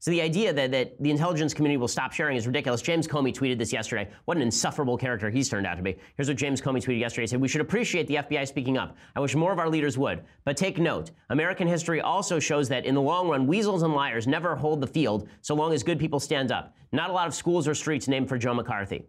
[0.00, 2.82] So the idea that, that the intelligence community will stop sharing is ridiculous.
[2.82, 4.10] James Comey tweeted this yesterday.
[4.26, 5.96] What an insufferable character he's turned out to be.
[6.16, 7.22] Here's what James Comey tweeted yesterday.
[7.22, 8.98] He said, We should appreciate the FBI speaking up.
[9.16, 10.24] I wish more of our leaders would.
[10.44, 14.26] But take note American history also shows that in the long run, weasels and liars
[14.26, 16.76] never hold the field so long as good people stand up.
[16.92, 19.06] Not a lot of schools or streets named for Joe McCarthy.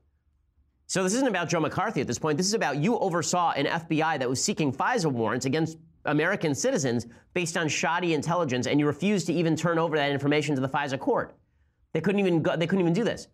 [0.88, 2.38] So this isn't about Joe McCarthy at this point.
[2.38, 7.08] This is about you oversaw an FBI that was seeking FISA warrants against American citizens
[7.34, 10.70] based on shoddy intelligence, and you refused to even turn over that information to the
[10.70, 11.36] FISA court.
[11.94, 13.28] They couldn't even go, they couldn't even do this.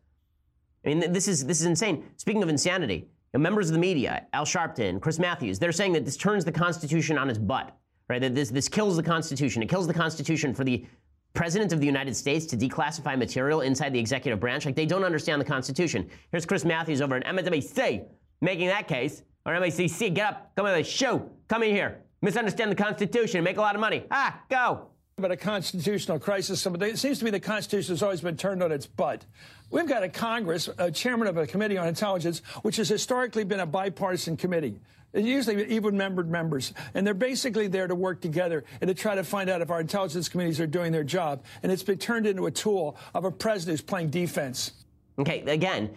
[0.86, 2.06] I mean, this is this is insane.
[2.18, 6.18] Speaking of insanity, members of the media, Al Sharpton, Chris Matthews, they're saying that this
[6.18, 7.76] turns the Constitution on its butt,
[8.10, 8.22] right?
[8.22, 9.62] That this this kills the Constitution.
[9.62, 10.86] It kills the Constitution for the
[11.34, 14.66] President of the United States to declassify material inside the executive branch.
[14.66, 16.10] Like they don't understand the Constitution.
[16.32, 18.06] Here's Chris Matthews over at MSNBC
[18.42, 20.14] making that case, or MSNBC.
[20.14, 23.76] Get up, come on the show, come in here misunderstand the Constitution, make a lot
[23.76, 24.04] of money.
[24.12, 24.88] Ah, go.
[25.18, 26.64] But a constitutional crisis.
[26.66, 29.26] It seems to me the Constitution has always been turned on its butt.
[29.72, 33.60] We've got a Congress, a chairman of a committee on intelligence, which has historically been
[33.60, 34.80] a bipartisan committee.
[35.14, 36.74] Usually even membered members.
[36.94, 39.82] And they're basically there to work together and to try to find out if our
[39.82, 41.44] intelligence committees are doing their job.
[41.64, 44.74] And it's been turned into a tool of a president who's playing defense.
[45.18, 45.96] Okay, again,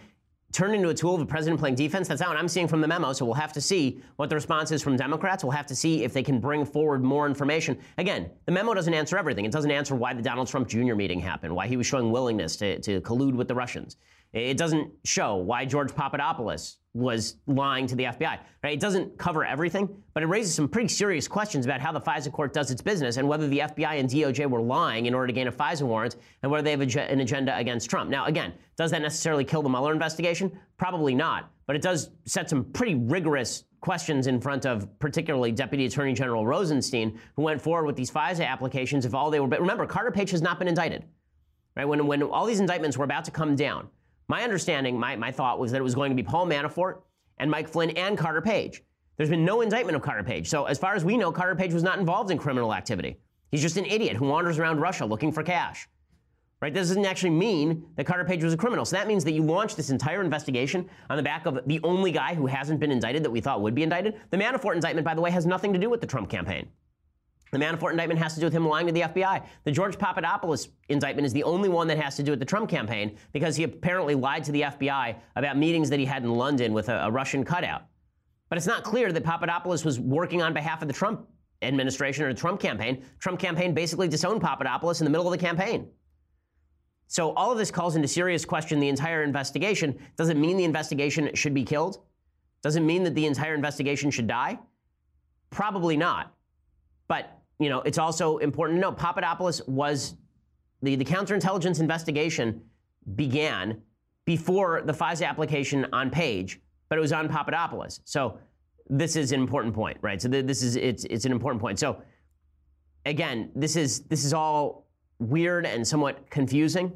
[0.51, 2.07] turned into a tool of a president playing defense.
[2.07, 3.13] That's not what I'm seeing from the memo.
[3.13, 5.43] So we'll have to see what the response is from Democrats.
[5.43, 7.77] We'll have to see if they can bring forward more information.
[7.97, 9.45] Again, the memo doesn't answer everything.
[9.45, 10.95] It doesn't answer why the Donald Trump Jr.
[10.95, 13.97] meeting happened, why he was showing willingness to, to collude with the Russians.
[14.33, 18.39] It doesn't show why George Papadopoulos was lying to the FBI.
[18.63, 18.73] Right?
[18.73, 22.31] It doesn't cover everything, but it raises some pretty serious questions about how the FISA
[22.31, 25.33] court does its business and whether the FBI and DOJ were lying in order to
[25.33, 28.09] gain a FISA warrant and whether they have an agenda against Trump.
[28.09, 30.57] Now, again, does that necessarily kill the Mueller investigation?
[30.77, 31.51] Probably not.
[31.65, 36.45] But it does set some pretty rigorous questions in front of particularly Deputy Attorney General
[36.45, 39.47] Rosenstein, who went forward with these FISA applications if all they were.
[39.47, 41.05] But remember, Carter Page has not been indicted.
[41.75, 41.85] Right?
[41.85, 43.87] When, when all these indictments were about to come down,
[44.31, 47.01] my understanding, my, my thought was that it was going to be Paul Manafort
[47.39, 48.81] and Mike Flynn and Carter Page.
[49.17, 50.47] There's been no indictment of Carter Page.
[50.47, 53.17] So, as far as we know, Carter Page was not involved in criminal activity.
[53.51, 55.89] He's just an idiot who wanders around Russia looking for cash.
[56.61, 56.73] Right?
[56.73, 58.85] This doesn't actually mean that Carter Page was a criminal.
[58.85, 62.13] So that means that you launched this entire investigation on the back of the only
[62.13, 64.15] guy who hasn't been indicted that we thought would be indicted.
[64.29, 66.69] The Manafort indictment, by the way, has nothing to do with the Trump campaign.
[67.51, 69.45] The Manafort indictment has to do with him lying to the FBI.
[69.65, 72.69] The George Papadopoulos indictment is the only one that has to do with the Trump
[72.69, 76.71] campaign because he apparently lied to the FBI about meetings that he had in London
[76.71, 77.83] with a, a Russian cutout.
[78.47, 81.27] But it's not clear that Papadopoulos was working on behalf of the Trump
[81.61, 83.03] administration or the Trump campaign.
[83.19, 85.89] Trump campaign basically disowned Papadopoulos in the middle of the campaign.
[87.07, 89.99] So all of this calls into serious question the entire investigation.
[90.15, 91.99] Does it mean the investigation should be killed?
[92.63, 94.57] Does it mean that the entire investigation should die?
[95.49, 96.33] Probably not.
[97.09, 100.15] But you know, it's also important to note Papadopoulos was
[100.81, 102.61] the, the counterintelligence investigation
[103.15, 103.81] began
[104.25, 108.01] before the FISA application on Page, but it was on Papadopoulos.
[108.03, 108.39] So
[108.89, 110.19] this is an important point, right?
[110.19, 111.77] So this is it's it's an important point.
[111.77, 112.01] So
[113.05, 114.87] again, this is this is all
[115.19, 116.91] weird and somewhat confusing,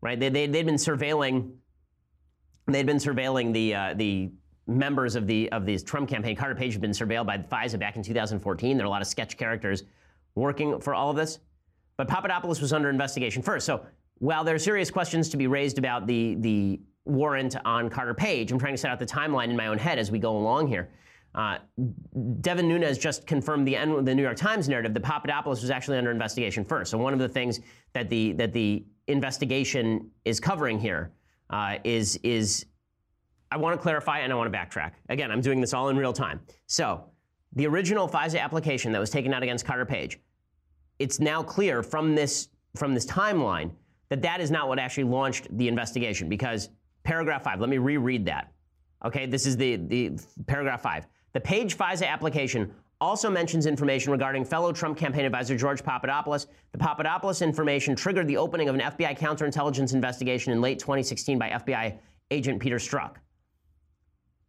[0.00, 0.18] right?
[0.18, 1.52] They, they they'd been surveilling
[2.66, 4.30] they'd been surveilling the uh, the
[4.68, 6.36] members of the of this Trump campaign.
[6.36, 8.76] Carter Page had been surveilled by FISA back in 2014.
[8.76, 9.82] There are a lot of sketch characters
[10.34, 11.40] working for all of this.
[11.96, 13.66] But Papadopoulos was under investigation first.
[13.66, 13.84] So
[14.18, 18.52] while there are serious questions to be raised about the the warrant on Carter Page,
[18.52, 20.68] I'm trying to set out the timeline in my own head as we go along
[20.68, 20.90] here.
[21.34, 21.58] Uh,
[22.40, 26.10] Devin Nunes just confirmed the, the New York Times narrative that Papadopoulos was actually under
[26.10, 26.90] investigation first.
[26.90, 27.60] So one of the things
[27.92, 31.12] that the that the investigation is covering here
[31.50, 32.66] uh, is is
[33.50, 34.92] I want to clarify and I want to backtrack.
[35.08, 36.40] Again, I'm doing this all in real time.
[36.66, 37.04] So,
[37.54, 40.18] the original FISA application that was taken out against Carter Page,
[40.98, 43.70] it's now clear from this from this timeline
[44.10, 46.68] that that is not what actually launched the investigation because
[47.04, 48.52] paragraph 5, let me reread that.
[49.04, 51.06] Okay, this is the the paragraph 5.
[51.32, 56.48] The Page FISA application also mentions information regarding fellow Trump campaign advisor George Papadopoulos.
[56.72, 61.50] The Papadopoulos information triggered the opening of an FBI counterintelligence investigation in late 2016 by
[61.50, 61.96] FBI
[62.30, 63.16] agent Peter Strzok.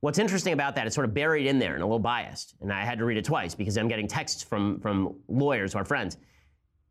[0.02, 2.72] What's interesting about that is sort of buried in there and a little biased, and
[2.72, 6.18] I had to read it twice because I'm getting texts from, from lawyers or friends,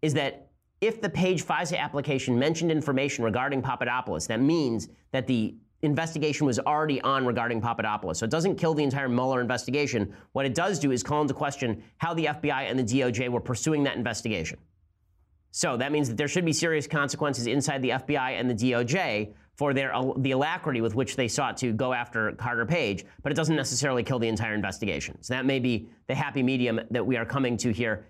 [0.02, 5.54] is that if the Page FISA application mentioned information regarding Papadopoulos, that means that the
[5.82, 8.18] investigation was already on regarding Papadopoulos.
[8.18, 10.14] So it doesn't kill the entire Mueller investigation.
[10.32, 13.40] What it does do is call into question how the FBI and the DOJ were
[13.40, 14.58] pursuing that investigation.
[15.50, 19.32] So that means that there should be serious consequences inside the FBI and the DOJ
[19.58, 23.34] for their the alacrity with which they sought to go after Carter Page, but it
[23.34, 25.20] doesn't necessarily kill the entire investigation.
[25.20, 28.06] So that may be the happy medium that we are coming to here.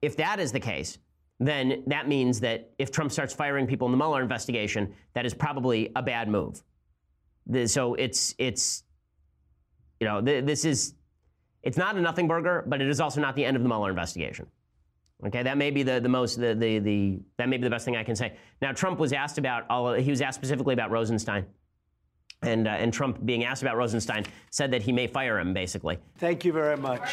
[0.00, 0.98] If that is the case,
[1.40, 5.34] then that means that if Trump starts firing people in the Mueller investigation, that is
[5.34, 6.62] probably a bad move.
[7.66, 8.84] So it's it's
[9.98, 10.94] you know this is
[11.64, 13.90] it's not a nothing burger, but it is also not the end of the Mueller
[13.90, 14.46] investigation.
[15.26, 17.84] Okay, that may be the, the most the, the the that may be the best
[17.84, 18.34] thing I can say.
[18.62, 19.92] Now, Trump was asked about all.
[19.94, 21.44] He was asked specifically about Rosenstein,
[22.42, 25.52] and uh, and Trump being asked about Rosenstein said that he may fire him.
[25.52, 25.98] Basically.
[26.18, 27.10] Thank you very much.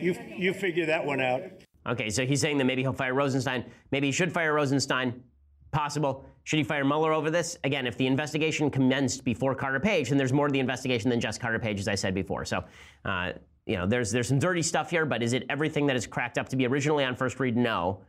[0.00, 1.42] You you figure that one out.
[1.86, 3.64] Okay, so he's saying that maybe he'll fire Rosenstein.
[3.90, 5.22] Maybe he should fire Rosenstein.
[5.72, 6.24] Possible.
[6.44, 7.56] Should he fire Mueller over this?
[7.64, 11.20] Again, if the investigation commenced before Carter Page, then there's more to the investigation than
[11.20, 12.44] just Carter Page, as I said before.
[12.44, 12.64] So,
[13.04, 13.32] uh,
[13.66, 16.38] you know, there's there's some dirty stuff here, but is it everything that is cracked
[16.38, 17.56] up to be originally on first read?
[17.56, 18.00] No.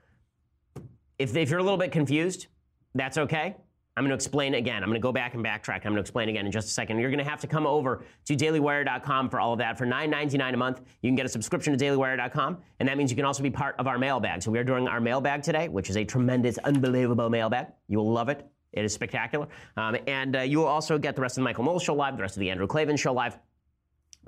[1.19, 2.47] If, if you're a little bit confused,
[2.95, 3.56] that's okay.
[3.98, 4.84] I'm going to explain again.
[4.84, 5.78] I'm going to go back and backtrack.
[5.78, 7.00] I'm going to explain again in just a second.
[7.00, 9.78] You're going to have to come over to dailywire.com for all of that.
[9.78, 13.18] For $9.99 a month, you can get a subscription to dailywire.com, and that means you
[13.18, 14.44] can also be part of our mailbag.
[14.44, 17.68] So we are doing our mailbag today, which is a tremendous, unbelievable mailbag.
[17.90, 18.48] You will love it.
[18.72, 19.48] It is spectacular.
[19.76, 22.16] Um, and uh, you will also get the rest of the Michael Knowles show live,
[22.16, 23.38] the rest of the Andrew Klavan show live.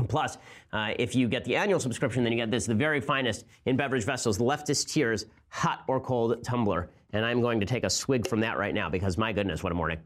[0.09, 0.37] Plus,
[0.73, 3.77] uh, if you get the annual subscription, then you get this, the very finest in
[3.77, 6.89] beverage vessels, leftist tears, hot or cold tumbler.
[7.13, 9.71] And I'm going to take a swig from that right now because my goodness, what
[9.71, 9.99] a morning.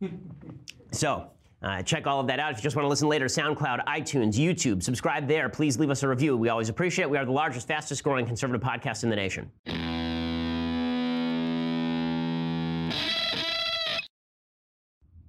[0.92, 1.30] so,
[1.62, 2.52] uh, check all of that out.
[2.52, 5.48] If you just want to listen later, SoundCloud, iTunes, YouTube, subscribe there.
[5.48, 6.36] Please leave us a review.
[6.36, 7.10] We always appreciate it.
[7.10, 9.50] We are the largest, fastest growing conservative podcast in the nation.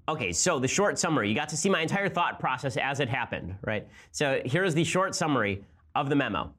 [0.08, 1.30] Okay, so the short summary.
[1.30, 3.88] You got to see my entire thought process as it happened, right?
[4.12, 5.64] So here's the short summary
[5.96, 6.54] of the memo.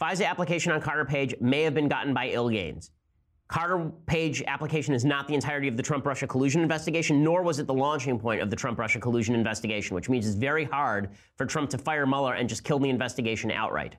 [0.00, 2.92] FISA application on Carter Page may have been gotten by Ill Gaines.
[3.48, 7.58] Carter Page application is not the entirety of the Trump Russia collusion investigation, nor was
[7.58, 11.10] it the launching point of the Trump Russia collusion investigation, which means it's very hard
[11.36, 13.96] for Trump to fire Mueller and just kill the investigation outright,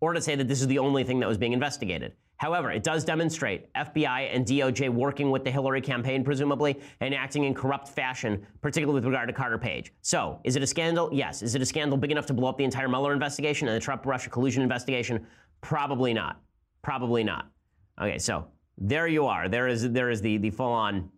[0.00, 2.14] or to say that this is the only thing that was being investigated.
[2.38, 7.44] However, it does demonstrate FBI and DOJ working with the Hillary campaign, presumably, and acting
[7.44, 9.92] in corrupt fashion, particularly with regard to Carter Page.
[10.00, 11.10] So, is it a scandal?
[11.12, 11.42] Yes.
[11.42, 13.80] Is it a scandal big enough to blow up the entire Mueller investigation and the
[13.80, 15.26] Trump Russia collusion investigation?
[15.60, 16.40] Probably not.
[16.82, 17.50] Probably not.
[18.00, 18.46] Okay, so
[18.78, 19.48] there you are.
[19.48, 21.10] There is there is the the full on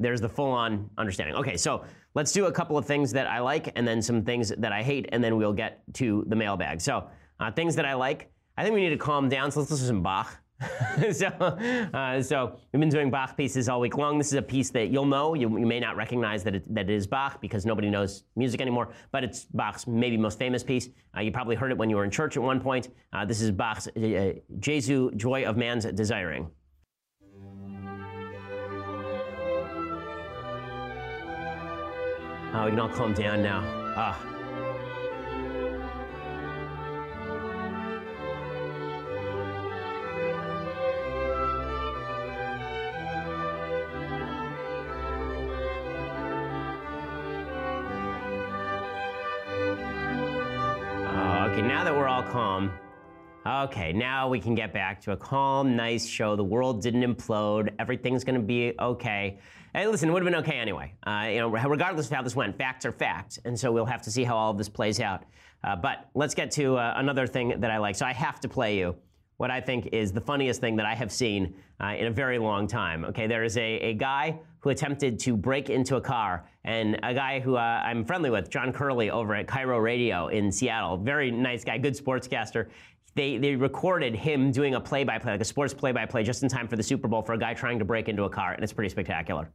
[0.00, 1.34] there's the full on understanding.
[1.36, 1.84] Okay, so
[2.14, 4.82] let's do a couple of things that I like and then some things that I
[4.82, 6.80] hate, and then we'll get to the mailbag.
[6.80, 7.08] So
[7.40, 8.30] uh, things that I like.
[8.56, 9.50] I think we need to calm down.
[9.50, 10.40] So let's listen to some Bach.
[11.12, 14.18] so, uh, so we've been doing Bach pieces all week long.
[14.18, 15.34] This is a piece that you'll know.
[15.34, 18.60] You, you may not recognize that it, that it is Bach because nobody knows music
[18.60, 20.88] anymore, but it's Bach's maybe most famous piece.
[21.16, 22.88] Uh, you probably heard it when you were in church at one point.
[23.12, 26.50] Uh, this is Bach's uh, Jesu, Joy of Man's Desiring.
[32.54, 33.62] Oh, we can all calm down now.
[33.94, 34.18] Ah.
[51.10, 52.72] Oh, okay, now that we're all calm,
[53.64, 56.36] okay, now we can get back to a calm, nice show.
[56.36, 57.72] The world didn't implode.
[57.78, 59.38] Everything's going to be okay.
[59.74, 60.94] Hey, listen, it would have been okay anyway.
[61.06, 64.02] Uh, you know, regardless of how this went, facts are facts, and so we'll have
[64.02, 65.24] to see how all of this plays out.
[65.64, 67.96] Uh, but let's get to uh, another thing that I like.
[67.96, 68.96] So I have to play you
[69.38, 72.38] what I think is the funniest thing that I have seen uh, in a very
[72.38, 73.04] long time.
[73.04, 77.14] Okay, there is a, a guy who attempted to break into a car, and a
[77.14, 80.96] guy who uh, I'm friendly with, John Curley, over at KIRO Radio in Seattle.
[80.96, 82.68] Very nice guy, good sportscaster.
[83.14, 86.22] They, they recorded him doing a play by play, like a sports play by play,
[86.22, 88.30] just in time for the Super Bowl for a guy trying to break into a
[88.30, 89.50] car, and it's pretty spectacular.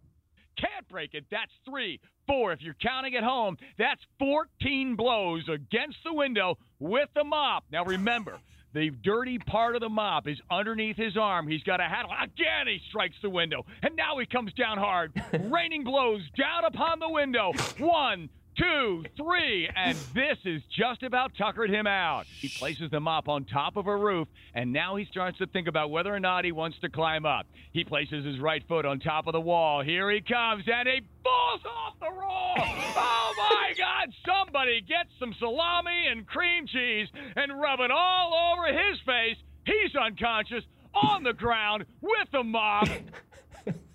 [0.59, 1.25] Can't break it.
[1.31, 2.51] That's three, four.
[2.51, 7.63] If you're counting at home, that's 14 blows against the window with the mop.
[7.71, 8.39] Now remember,
[8.73, 11.47] the dirty part of the mop is underneath his arm.
[11.47, 12.05] He's got a hat.
[12.21, 13.65] Again, he strikes the window.
[13.81, 15.13] And now he comes down hard,
[15.45, 17.51] raining blows down upon the window.
[17.79, 22.25] One, two, three, and this is just about tuckered him out.
[22.25, 25.67] He places the mop on top of a roof, and now he starts to think
[25.67, 27.45] about whether or not he wants to climb up.
[27.71, 29.81] He places his right foot on top of the wall.
[29.83, 32.53] Here he comes, and he falls off the roll.
[32.57, 34.13] Oh my God!
[34.25, 39.37] Somebody get some salami and cream cheese and rub it all over his face.
[39.65, 42.87] He's unconscious on the ground with the mop.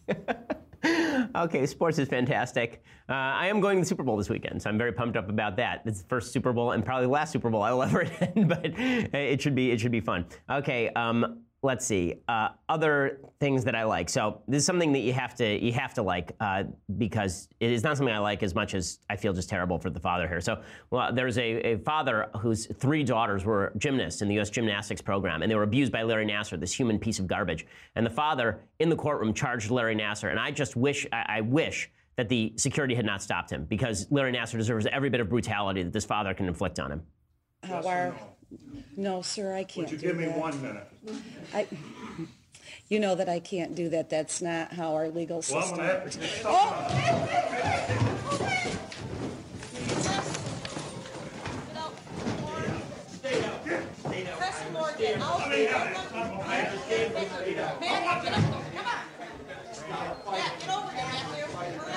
[0.85, 2.83] okay, sports is fantastic.
[3.09, 5.29] Uh, I am going to the Super Bowl this weekend, so I'm very pumped up
[5.29, 5.83] about that.
[5.85, 8.49] It's the first Super Bowl and probably the last Super Bowl I will ever attend,
[8.49, 10.27] but it should be it should be fun.
[10.51, 14.09] Okay, um, let's see uh, other things that I like.
[14.09, 16.65] So this is something that you have to you have to like uh,
[16.99, 19.91] because it is not something I like as much as I feel just terrible for
[19.91, 20.41] the father here.
[20.41, 24.51] So well, there's a, a father whose three daughters were gymnasts in the U.S.
[24.51, 27.67] gymnastics program, and they were abused by Larry Nassar, this human piece of garbage.
[27.97, 31.41] And the father in the courtroom charged Larry Nassar, and I just wish I, I
[31.41, 35.29] wish that the security had not stopped him because Larry Nassar deserves every bit of
[35.29, 37.03] brutality that this father can inflict on him.
[37.71, 38.15] Are?
[38.97, 40.37] No, sir, I can't Would you do give me that.
[40.39, 40.89] one minute?
[41.55, 41.67] I,
[42.89, 44.11] you know that I can't do that.
[44.11, 45.77] That's not how our legal Well, I'm system.
[45.79, 47.99] gonna have to get Oh!
[53.29, 55.71] Press Morgan, I'll see you.
[55.71, 55.83] Man,
[57.81, 58.87] get up, come
[59.93, 60.33] on.
[60.33, 61.45] Matt, get over there, Matthew.
[61.55, 61.93] Hurry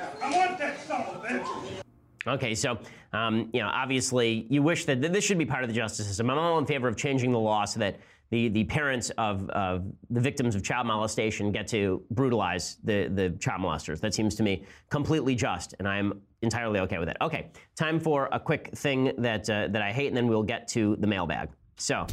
[0.00, 0.22] up.
[0.22, 1.85] I want that son of a bitch.
[2.28, 2.78] Okay, so
[3.12, 6.28] um, you know, obviously, you wish that this should be part of the justice system.
[6.30, 8.00] I'm all in favor of changing the law so that
[8.30, 13.30] the, the parents of, of the victims of child molestation get to brutalize the, the
[13.38, 14.00] child molesters.
[14.00, 17.16] That seems to me completely just, and I'm entirely okay with it.
[17.20, 20.66] Okay, time for a quick thing that uh, that I hate, and then we'll get
[20.68, 21.50] to the mailbag.
[21.76, 22.06] So.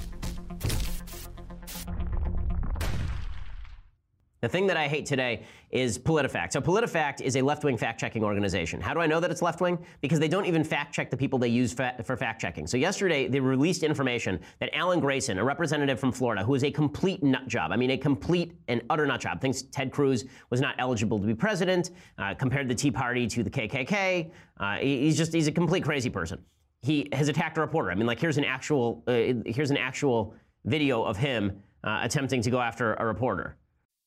[4.42, 6.54] The thing that I hate today is PolitiFact.
[6.54, 8.80] So PolitiFact is a left-wing fact-checking organization.
[8.80, 9.80] How do I know that it's left-wing?
[10.02, 12.68] Because they don't even fact-check the people they use fa- for fact-checking.
[12.68, 16.70] So yesterday they released information that Alan Grayson, a representative from Florida, who is a
[16.70, 17.72] complete nut job.
[17.72, 19.42] I mean, a complete and utter nut job.
[19.42, 21.90] Thinks Ted Cruz was not eligible to be president.
[22.20, 24.30] Uh, compared the Tea Party to the KKK.
[24.60, 26.40] Uh, he- he's just he's a complete crazy person.
[26.84, 27.90] He has attacked a reporter.
[27.90, 29.14] I mean, like here's an actual uh,
[29.46, 33.58] here's an actual video of him uh, attempting to go after a reporter.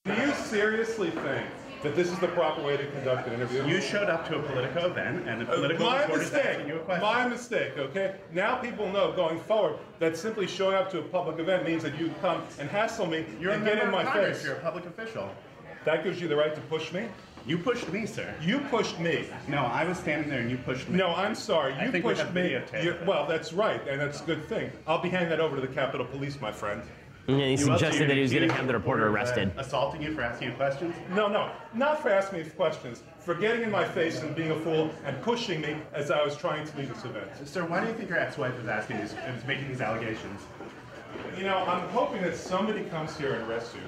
[0.07, 1.47] Do you seriously think
[1.83, 3.65] that this is the proper way to conduct an interview.
[3.67, 6.45] You showed up to a Politico event, and the Politico Uh, my mistake.
[6.47, 7.03] asking you a question.
[7.03, 7.73] My mistake.
[7.79, 8.15] Okay.
[8.33, 11.97] Now people know going forward that simply showing up to a public event means that
[11.99, 14.39] you come and hassle me You're and get in my Congress.
[14.39, 14.47] face.
[14.47, 15.29] You're a public official.
[15.85, 17.07] That gives you the right to push me.
[17.47, 18.35] You pushed me, sir.
[18.41, 19.27] You pushed me.
[19.47, 20.97] No, I was standing there and you pushed me.
[20.99, 21.75] No, I'm sorry.
[21.75, 22.41] I You think we pushed have me.
[22.43, 24.73] videotape You- of well, that's right, and that's a good thing.
[24.87, 26.83] I'll be handing that over to the Capitol Police, my friend.
[27.29, 29.53] And he You suggested that he was going to have the reporter uh, arrested.
[29.57, 30.95] assaulting you for asking you questions.
[31.11, 34.61] No, no, not for asking me questions, for getting in my face and being a
[34.61, 37.29] fool and pushing me as I was trying to leave this event.
[37.45, 40.41] Sir, why do you think your ex-wife is asking these, and is making these allegations?
[41.37, 43.81] You know, I'm hoping that somebody comes here and arrests you.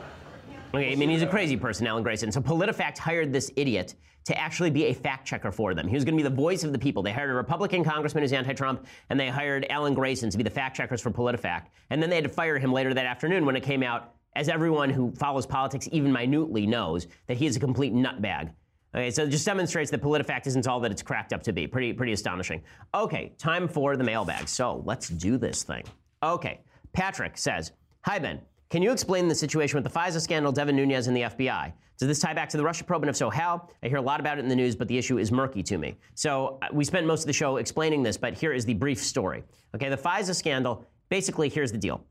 [0.74, 2.32] Okay, I mean, he's a crazy person, Alan Grayson.
[2.32, 3.95] So PolitiFact hired this idiot
[4.28, 5.88] to actually be a fact checker for them.
[5.88, 7.02] He was going to be the voice of the people.
[7.02, 10.50] They hired a Republican congressman who's anti-Trump, and they hired Alan Grayson to be the
[10.50, 11.68] fact checkers for PolitiFact.
[11.88, 14.50] And then they had to fire him later that afternoon when it came out, as
[14.50, 18.50] everyone who follows politics even minutely knows, that he is a complete nutbag.
[18.94, 21.66] Okay, so it just demonstrates that PolitiFact isn't all that it's cracked up to be.
[21.66, 22.62] Pretty, pretty astonishing.
[22.94, 24.46] Okay, time for the mailbag.
[24.46, 25.84] So let's do this thing.
[26.22, 26.60] Okay,
[26.92, 27.72] Patrick says,
[28.02, 28.42] Hi, Ben.
[28.68, 31.72] Can you explain the situation with the FISA scandal, Devin Nunes, and the FBI?
[31.99, 33.68] Does this tie back to the Russia probe, and if so, how?
[33.82, 35.78] I hear a lot about it in the news, but the issue is murky to
[35.78, 35.96] me.
[36.14, 39.03] So uh, we spent most of the show explaining this, but here is the brief
[39.03, 39.42] story.
[39.74, 42.05] Okay, the FISA scandal, basically, here's the deal.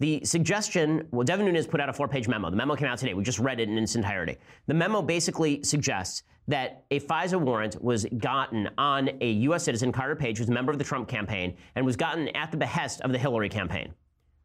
[0.00, 2.50] The suggestion, well, Devin Nunes put out a four page memo.
[2.50, 3.14] The memo came out today.
[3.14, 4.36] We just read it in its entirety.
[4.66, 9.64] The memo basically suggests that a FISA warrant was gotten on a U.S.
[9.64, 12.58] citizen, Carter Page, who's a member of the Trump campaign, and was gotten at the
[12.58, 13.94] behest of the Hillary campaign.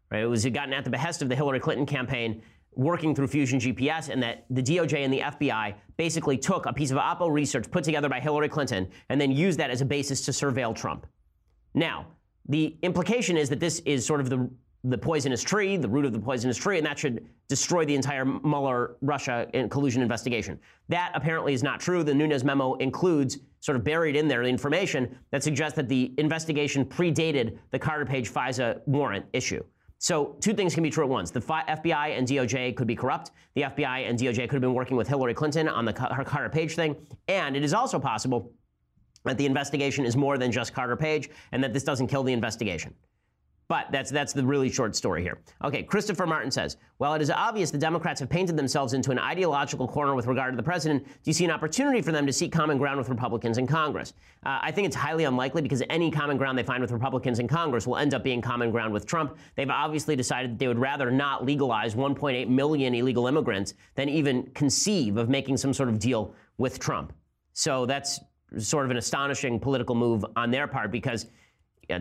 [0.09, 0.23] Right?
[0.23, 2.41] It was gotten at the behest of the Hillary Clinton campaign
[2.75, 6.91] working through Fusion GPS, and that the DOJ and the FBI basically took a piece
[6.91, 10.21] of Oppo research put together by Hillary Clinton and then used that as a basis
[10.25, 11.05] to surveil Trump.
[11.73, 12.07] Now,
[12.47, 14.49] the implication is that this is sort of the
[14.85, 18.23] the poisonous tree, the root of the poisonous tree, and that should destroy the entire
[18.23, 20.57] Mueller Russia uh, collusion investigation.
[20.87, 22.03] That apparently is not true.
[22.03, 26.13] The Nunes memo includes, sort of buried in there, the information that suggests that the
[26.17, 29.63] investigation predated the Carter Page FISA warrant issue.
[30.01, 31.29] So, two things can be true at once.
[31.29, 33.31] The FBI and DOJ could be corrupt.
[33.55, 36.47] The FBI and DOJ could have been working with Hillary Clinton on the Car- Carter
[36.47, 36.95] Page thing.
[37.27, 38.53] And it is also possible
[39.25, 42.31] that the investigation is more than just Carter Page and that this doesn't kill the
[42.31, 42.93] investigation.
[43.69, 45.37] But that's that's the really short story here.
[45.63, 49.19] Okay, Christopher Martin says, while it is obvious the Democrats have painted themselves into an
[49.19, 52.33] ideological corner with regard to the president, do you see an opportunity for them to
[52.33, 54.15] seek common ground with Republicans in Congress?
[54.43, 57.47] Uh, I think it's highly unlikely because any common ground they find with Republicans in
[57.47, 59.37] Congress will end up being common ground with Trump.
[59.55, 64.49] They've obviously decided that they would rather not legalize 1.8 million illegal immigrants than even
[64.55, 67.13] conceive of making some sort of deal with Trump.
[67.53, 68.19] So that's
[68.57, 71.27] sort of an astonishing political move on their part because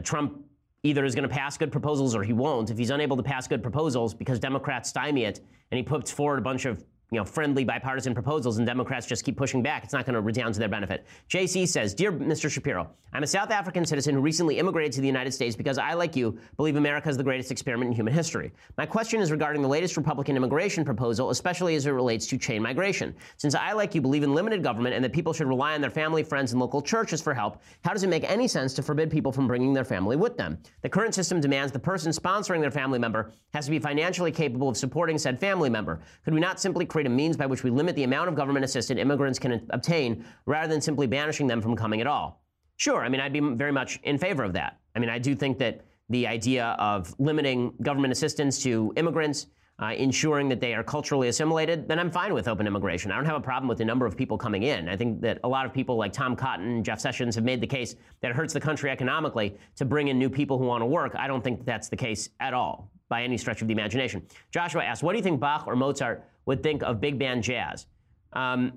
[0.02, 0.44] Trump
[0.82, 2.70] either is going to pass good proposals or he won't.
[2.70, 6.38] If he's unable to pass good proposals because Democrats stymie it and he puts forward
[6.38, 9.94] a bunch of you know, friendly bipartisan proposals and Democrats just keep pushing back, it's
[9.94, 11.06] not going to redound to their benefit.
[11.30, 12.50] JC says, Dear Mr.
[12.50, 15.94] Shapiro, I'm a South African citizen who recently immigrated to the United States because I,
[15.94, 18.52] like you, believe America is the greatest experiment in human history.
[18.76, 22.60] My question is regarding the latest Republican immigration proposal, especially as it relates to chain
[22.60, 23.14] migration.
[23.38, 25.90] Since I, like you, believe in limited government and that people should rely on their
[25.90, 29.10] family, friends, and local churches for help, how does it make any sense to forbid
[29.10, 30.58] people from bringing their family with them?
[30.82, 34.68] The current system demands the person sponsoring their family member has to be financially capable
[34.68, 36.00] of supporting said family member.
[36.26, 38.64] Could we not simply create a means by which we limit the amount of government
[38.64, 42.42] assistance immigrants can obtain rather than simply banishing them from coming at all?
[42.76, 44.78] Sure, I mean, I'd be very much in favor of that.
[44.94, 45.80] I mean, I do think that
[46.10, 49.46] the idea of limiting government assistance to immigrants,
[49.80, 53.12] uh, ensuring that they are culturally assimilated, then I'm fine with open immigration.
[53.12, 54.88] I don't have a problem with the number of people coming in.
[54.88, 57.66] I think that a lot of people like Tom Cotton Jeff Sessions have made the
[57.66, 60.86] case that it hurts the country economically to bring in new people who want to
[60.86, 61.14] work.
[61.16, 64.22] I don't think that's the case at all by any stretch of the imagination.
[64.50, 67.86] Joshua asks, what do you think Bach or Mozart would think of big band jazz?
[68.32, 68.72] Um,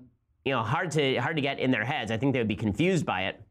[0.46, 2.12] you know, hard to hard to get in their heads.
[2.12, 3.42] I think they would be confused by it.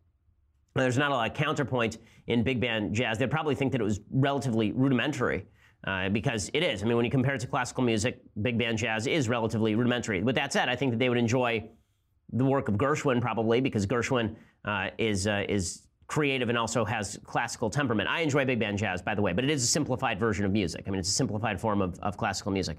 [0.74, 3.18] There's not a lot of counterpoint in big band jazz.
[3.18, 5.46] They'd probably think that it was relatively rudimentary.
[5.86, 6.82] Uh, because it is.
[6.82, 10.22] I mean, when you compare it to classical music, big band jazz is relatively rudimentary.
[10.22, 11.70] With that said, I think that they would enjoy
[12.34, 17.18] the work of Gershwin probably because Gershwin uh, is uh, is creative and also has
[17.24, 18.10] classical temperament.
[18.10, 20.52] I enjoy big band jazz, by the way, but it is a simplified version of
[20.52, 20.84] music.
[20.86, 22.76] I mean, it's a simplified form of, of classical music.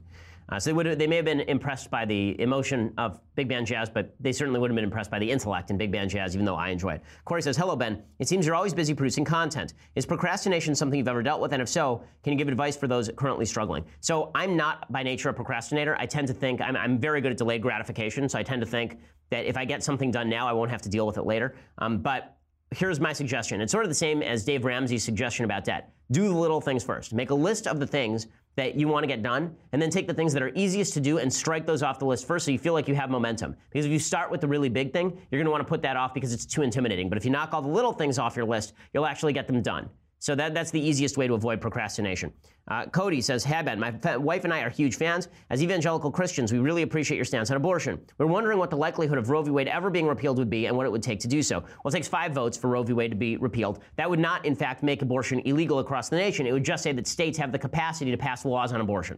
[0.51, 3.65] Uh, so they, would, they may have been impressed by the emotion of big band
[3.65, 6.35] jazz, but they certainly wouldn't have been impressed by the intellect in big band jazz,
[6.35, 7.01] even though I enjoy it.
[7.23, 8.03] Corey says, Hello, Ben.
[8.19, 9.73] It seems you're always busy producing content.
[9.95, 11.53] Is procrastination something you've ever dealt with?
[11.53, 13.85] And if so, can you give advice for those currently struggling?
[14.01, 15.95] So I'm not by nature a procrastinator.
[15.97, 18.67] I tend to think, I'm, I'm very good at delayed gratification, so I tend to
[18.67, 18.99] think
[19.29, 21.55] that if I get something done now, I won't have to deal with it later.
[21.77, 22.37] Um, but
[22.71, 23.61] here's my suggestion.
[23.61, 25.93] It's sort of the same as Dave Ramsey's suggestion about debt.
[26.11, 27.13] Do the little things first.
[27.13, 30.07] Make a list of the things that you want to get done, and then take
[30.07, 32.51] the things that are easiest to do and strike those off the list first so
[32.51, 33.55] you feel like you have momentum.
[33.69, 35.81] Because if you start with the really big thing, you're going to want to put
[35.83, 37.09] that off because it's too intimidating.
[37.09, 39.61] But if you knock all the little things off your list, you'll actually get them
[39.61, 39.89] done.
[40.21, 42.31] So that, that's the easiest way to avoid procrastination.
[42.67, 45.29] Uh, Cody says, Haben, my fa- wife and I are huge fans.
[45.49, 47.99] As evangelical Christians, we really appreciate your stance on abortion.
[48.19, 49.49] We're wondering what the likelihood of Roe v.
[49.49, 51.61] Wade ever being repealed would be and what it would take to do so.
[51.61, 52.93] Well, it takes five votes for Roe v.
[52.93, 53.79] Wade to be repealed.
[53.95, 56.45] That would not, in fact, make abortion illegal across the nation.
[56.45, 59.17] It would just say that states have the capacity to pass laws on abortion.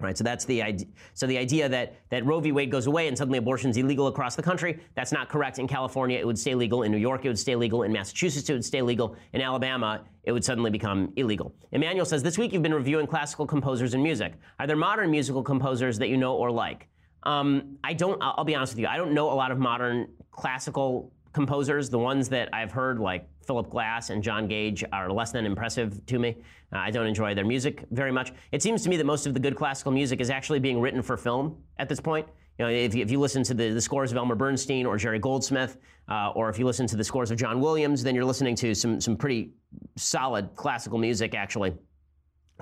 [0.00, 0.88] Right, so that's the idea.
[1.14, 2.52] So the idea that that Roe v.
[2.52, 5.58] Wade goes away and suddenly abortion is illegal across the country, that's not correct.
[5.58, 6.82] In California, it would stay legal.
[6.82, 7.84] In New York, it would stay legal.
[7.84, 9.16] In Massachusetts, it would stay legal.
[9.32, 11.54] In Alabama, it would suddenly become illegal.
[11.72, 14.34] Emmanuel says this week you've been reviewing classical composers and music.
[14.58, 16.88] Are there modern musical composers that you know or like?
[17.22, 18.20] Um, I don't.
[18.22, 18.86] I'll I'll be honest with you.
[18.88, 21.88] I don't know a lot of modern classical composers.
[21.88, 26.04] The ones that I've heard, like Philip Glass and John Cage, are less than impressive
[26.06, 26.36] to me.
[26.72, 28.32] Uh, I don't enjoy their music very much.
[28.52, 31.02] It seems to me that most of the good classical music is actually being written
[31.02, 32.26] for film at this point.
[32.58, 34.96] You know, if you, if you listen to the, the scores of Elmer Bernstein or
[34.96, 35.76] Jerry Goldsmith,
[36.08, 38.74] uh, or if you listen to the scores of John Williams, then you're listening to
[38.74, 39.54] some some pretty
[39.96, 41.74] solid classical music, actually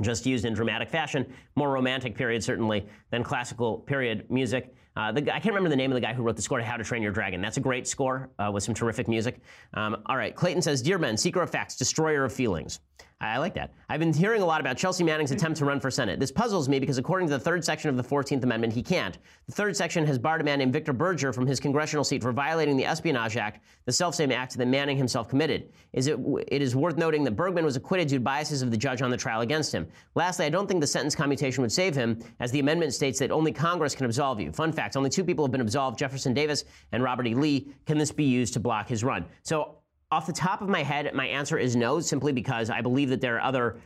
[0.01, 4.75] just used in dramatic fashion, more romantic period certainly than classical period music.
[4.97, 6.65] Uh, the, I can't remember the name of the guy who wrote the score to
[6.65, 7.41] How to Train Your Dragon.
[7.41, 9.41] That's a great score uh, with some terrific music.
[9.75, 12.81] Um, all right, Clayton says, Dear men, seeker of facts, destroyer of feelings.
[13.23, 13.73] I like that.
[13.89, 16.19] I've been hearing a lot about Chelsea Manning's attempt to run for Senate.
[16.19, 19.19] This puzzles me because, according to the third section of the 14th Amendment, he can't.
[19.47, 22.33] The third section has barred a man named Victor Berger from his congressional seat for
[22.33, 25.71] violating the Espionage Act, the selfsame act that Manning himself committed.
[25.93, 26.19] Is it,
[26.49, 29.11] it is worth noting that Bergman was acquitted due to biases of the judge on
[29.11, 29.87] the trial against him.
[30.17, 33.31] Lastly, I don't think the sentence commutation would save him, as the amendment states that
[33.31, 34.51] only Congress can absolve you.
[34.51, 37.35] Fun fact only two people have been absolved Jefferson Davis and Robert E.
[37.35, 37.73] Lee.
[37.87, 39.27] Can this be used to block his run?
[39.43, 39.77] So,
[40.13, 43.23] off the top of my head, my answer is no, simply because I believe that
[43.23, 43.81] there are other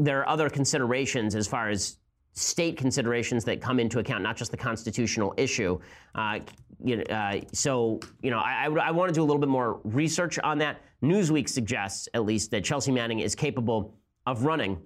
[0.00, 1.98] there are other considerations as far as
[2.32, 5.78] state considerations that come into account, not just the constitutional issue.
[6.14, 6.40] Uh,
[6.82, 9.50] you know, uh, so, you know, I, I, I want to do a little bit
[9.50, 10.80] more research on that.
[11.02, 13.94] Newsweek suggests, at least, that Chelsea Manning is capable
[14.26, 14.80] of running.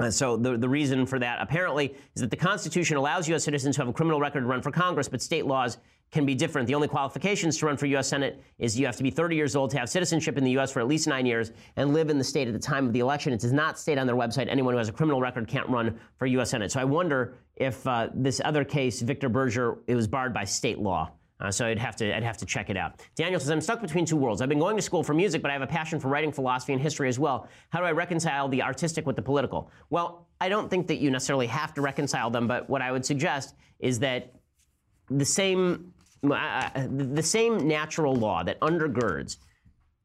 [0.00, 3.44] Uh, so the, the reason for that apparently is that the Constitution allows U.S.
[3.44, 5.78] citizens who have a criminal record to run for Congress, but state laws
[6.12, 6.66] can be different.
[6.66, 8.08] The only qualifications to run for U.S.
[8.08, 10.72] Senate is you have to be 30 years old to have citizenship in the U.S.
[10.72, 13.00] for at least nine years and live in the state at the time of the
[13.00, 13.32] election.
[13.32, 15.98] It does not state on their website anyone who has a criminal record can't run
[16.16, 16.50] for U.S.
[16.50, 16.70] Senate.
[16.72, 20.78] So I wonder if uh, this other case, Victor Berger, it was barred by state
[20.78, 21.10] law.
[21.38, 23.02] Uh, so I'd have to I'd have to check it out.
[23.14, 24.40] Daniel says I'm stuck between two worlds.
[24.40, 26.72] I've been going to school for music, but I have a passion for writing philosophy
[26.72, 27.46] and history as well.
[27.68, 29.70] How do I reconcile the artistic with the political?
[29.90, 33.04] Well, I don't think that you necessarily have to reconcile them, but what I would
[33.04, 34.32] suggest is that
[35.10, 35.92] the same
[36.24, 39.38] uh, the same natural law that undergirds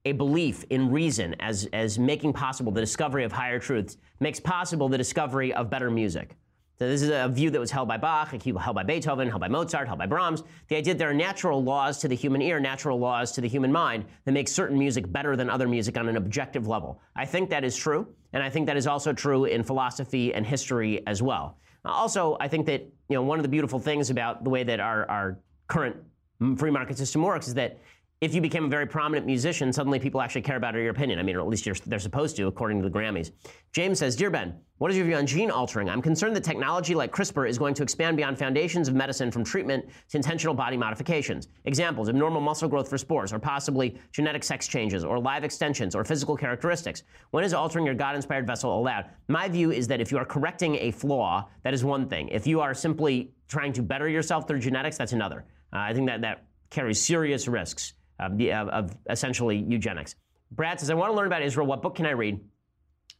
[0.05, 4.89] a belief in reason as, as making possible the discovery of higher truths makes possible
[4.89, 6.35] the discovery of better music.
[6.79, 9.47] So this is a view that was held by Bach, held by Beethoven, held by
[9.47, 10.41] Mozart, held by Brahms.
[10.67, 13.47] The idea that there are natural laws to the human ear, natural laws to the
[13.47, 16.99] human mind that make certain music better than other music on an objective level.
[17.15, 20.43] I think that is true, and I think that is also true in philosophy and
[20.43, 21.59] history as well.
[21.85, 24.79] Also, I think that you know one of the beautiful things about the way that
[24.79, 25.39] our, our
[25.71, 25.95] current
[26.41, 27.79] mm, free market system works is that
[28.19, 31.17] if you became a very prominent musician, suddenly people actually care about your opinion.
[31.17, 33.31] I mean, or at least they're supposed to, according to the Grammys.
[33.71, 35.89] James says, Dear Ben, what is your view on gene altering?
[35.89, 39.43] I'm concerned that technology like CRISPR is going to expand beyond foundations of medicine from
[39.43, 41.47] treatment to intentional body modifications.
[41.65, 46.03] Examples, abnormal muscle growth for spores, or possibly genetic sex changes, or live extensions, or
[46.03, 47.01] physical characteristics.
[47.31, 49.05] When is altering your God inspired vessel allowed?
[49.29, 52.27] My view is that if you are correcting a flaw, that is one thing.
[52.27, 55.43] If you are simply trying to better yourself through genetics, that's another.
[55.73, 60.15] Uh, I think that that carries serious risks of, of, of essentially eugenics.
[60.51, 61.65] Brad says, I want to learn about Israel.
[61.65, 62.39] What book can I read?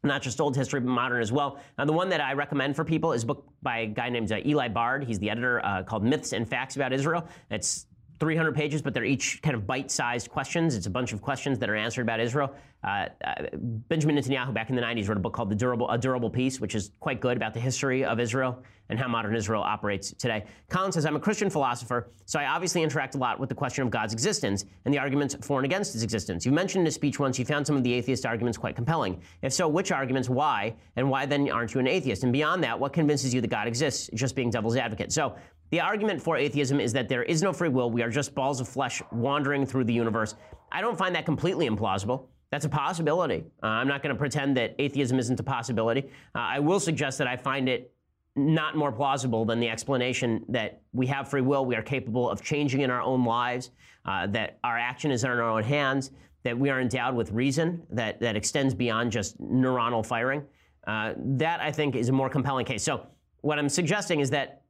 [0.04, 1.60] Not just old history, but modern as well.
[1.78, 4.32] Now, the one that I recommend for people is a book by a guy named
[4.32, 5.04] uh, Eli Bard.
[5.04, 7.28] He's the editor uh, called Myths and Facts About Israel.
[7.52, 7.86] It's
[8.20, 10.76] 300 pages, but they're each kind of bite-sized questions.
[10.76, 12.54] It's a bunch of questions that are answered about Israel.
[12.84, 15.98] Uh, uh, Benjamin Netanyahu, back in the 90s, wrote a book called "The Durable A
[15.98, 19.64] Durable Peace," which is quite good about the history of Israel and how modern Israel
[19.64, 20.44] operates today.
[20.70, 23.84] Colin says, "I'm a Christian philosopher, so I obviously interact a lot with the question
[23.84, 26.46] of God's existence and the arguments for and against His existence.
[26.46, 29.22] You mentioned in a speech once you found some of the atheist arguments quite compelling.
[29.42, 30.30] If so, which arguments?
[30.30, 30.76] Why?
[30.98, 32.24] And why then aren't you an atheist?
[32.24, 34.10] And beyond that, what convinces you that God exists?
[34.14, 35.12] Just being devil's advocate.
[35.12, 35.36] So."
[35.72, 37.90] The argument for atheism is that there is no free will.
[37.90, 40.36] We are just balls of flesh wandering through the universe.
[40.70, 42.28] I don't find that completely implausible.
[42.52, 43.46] That's a possibility.
[43.64, 46.10] Uh, I'm not going to pretend that atheism isn't a possibility.
[46.36, 47.94] Uh, I will suggest that I find it
[48.36, 52.42] not more plausible than the explanation that we have free will, we are capable of
[52.42, 53.72] changing in our own lives,
[54.06, 56.12] uh, that our action is in our own hands,
[56.44, 60.44] that we are endowed with reason that, that extends beyond just neuronal firing.
[60.88, 62.84] uh, that I think is a more compelling case.
[62.84, 63.06] So
[63.42, 64.62] what I'm suggesting is that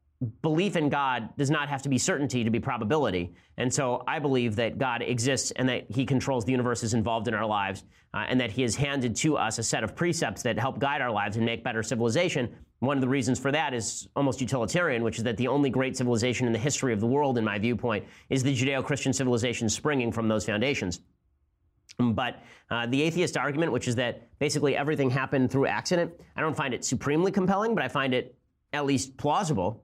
[0.41, 3.33] belief in God does not have to be certainty to be probability.
[3.57, 7.27] And so I believe that God exists and that He controls the universe, is involved
[7.27, 10.43] in our lives, uh, and that He has handed to us a set of precepts
[10.43, 12.53] that help guide our lives and make better civilization.
[12.81, 15.95] One of the reasons for that is almost utilitarian, which is that the only great
[15.95, 19.69] civilization in the history of the world, in my viewpoint, is the Judeo Christian civilization
[19.69, 20.99] springing from those foundations.
[21.99, 26.57] But uh, the atheist argument, which is that basically everything happened through accident, I don't
[26.57, 28.35] find it supremely compelling, but I find it
[28.73, 29.83] at least plausible.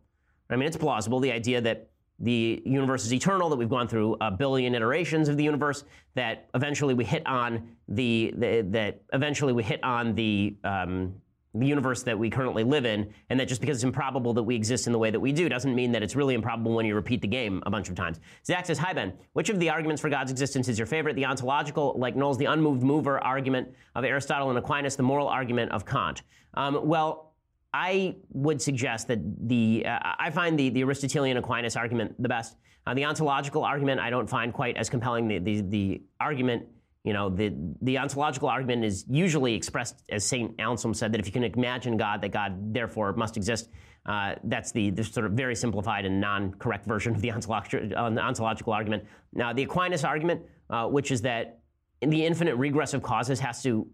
[0.49, 4.17] I mean, it's plausible the idea that the universe is eternal, that we've gone through
[4.21, 5.83] a billion iterations of the universe,
[6.15, 11.13] that eventually we hit on the, the that eventually we hit on the um,
[11.59, 14.55] the universe that we currently live in, and that just because it's improbable that we
[14.55, 16.95] exist in the way that we do doesn't mean that it's really improbable when you
[16.95, 18.19] repeat the game a bunch of times.
[18.45, 19.13] Zach says, Hi, Ben.
[19.33, 21.15] Which of the arguments for God's existence is your favorite?
[21.15, 25.71] The ontological, like Knowles, the unmoved mover argument of Aristotle and Aquinas, the moral argument
[25.71, 26.23] of Kant?
[26.53, 27.27] Um, well,
[27.73, 32.55] I would suggest that the uh, I find the, the Aristotelian Aquinas argument the best.
[32.85, 35.27] Uh, the ontological argument I don't find quite as compelling.
[35.27, 36.67] The, the, the argument,
[37.07, 40.53] you know, the, the ontological argument is usually expressed as St.
[40.59, 43.69] Anselm said, that if you can imagine God, that God therefore must exist.
[44.05, 48.09] Uh, that's the, the, sort of very simplified and non-correct version of the ontological, uh,
[48.09, 49.05] the ontological argument.
[49.31, 51.59] Now, the Aquinas argument, uh, which is that
[52.01, 53.87] the infinite regress of causes has to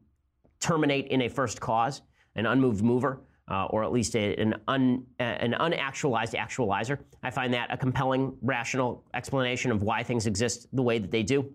[0.59, 2.01] terminate in a first cause,
[2.36, 6.97] an unmoved mover uh, or at least a, an, un, an unactualized actualizer.
[7.22, 11.24] I find that a compelling, rational explanation of why things exist the way that they
[11.24, 11.53] do.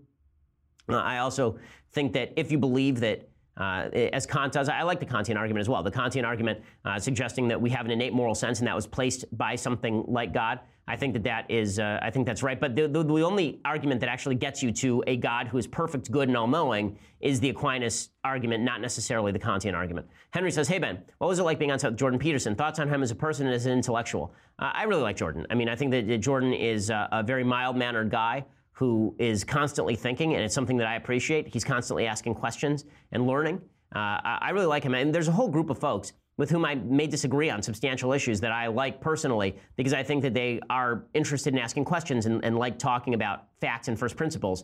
[0.89, 1.59] Uh, I also
[1.93, 3.29] think that if you believe that
[3.59, 4.69] uh, as Kant does.
[4.69, 5.83] I like the Kantian argument as well.
[5.83, 8.87] The Kantian argument uh, suggesting that we have an innate moral sense and that was
[8.87, 10.61] placed by something like God.
[10.87, 12.59] I think that that is, uh, I think that's right.
[12.59, 15.67] But the, the, the, only argument that actually gets you to a God who is
[15.67, 20.07] perfect, good, and all-knowing is the Aquinas argument, not necessarily the Kantian argument.
[20.31, 22.55] Henry says, "Hey Ben, what was it like being on Jordan Peterson?
[22.55, 24.33] Thoughts on him as a person and as an intellectual?
[24.59, 25.47] Uh, I really like Jordan.
[25.51, 28.47] I mean, I think that Jordan is a very mild-mannered guy."
[28.79, 31.49] Who is constantly thinking, and it's something that I appreciate.
[31.49, 33.61] He's constantly asking questions and learning.
[33.93, 34.95] Uh, I really like him.
[34.95, 38.39] And there's a whole group of folks with whom I may disagree on substantial issues
[38.41, 42.45] that I like personally because I think that they are interested in asking questions and,
[42.45, 44.63] and like talking about facts and first principles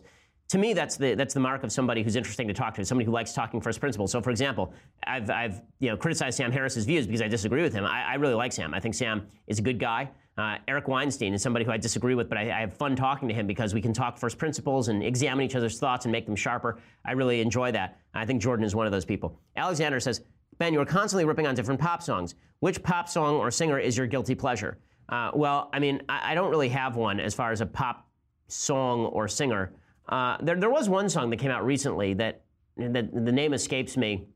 [0.49, 3.05] to me, that's the that's the mark of somebody who's interesting to talk to, somebody
[3.05, 4.11] who likes talking first principles.
[4.11, 4.73] So, for example,
[5.07, 7.83] I've, I've you know criticized Sam Harris's views because I disagree with him.
[7.83, 8.73] I, I really like Sam.
[8.73, 10.11] I think Sam is a good guy.
[10.37, 13.29] Uh, Eric Weinstein is somebody who I disagree with, but I, I, have fun talking
[13.29, 16.25] to him because we can talk first principles and examine each other's thoughts and make
[16.25, 16.77] them sharper.
[17.05, 17.99] I really enjoy that.
[18.13, 19.39] I think Jordan is one of those people.
[19.55, 20.21] Alexander says,
[20.57, 22.35] Ben, you are constantly ripping on different pop songs.
[22.59, 24.77] Which pop song or singer is your guilty pleasure?
[25.07, 28.05] Uh, well, I mean, I, I don't really have one as far as a pop
[28.47, 29.71] song or singer.
[30.09, 32.41] Uh, there, there was one song that came out recently that,
[32.75, 34.27] that the name escapes me.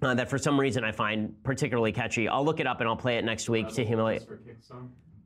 [0.00, 2.28] Uh, that for some reason I find particularly catchy.
[2.28, 4.22] I'll look it up and I'll play it next week to humiliate.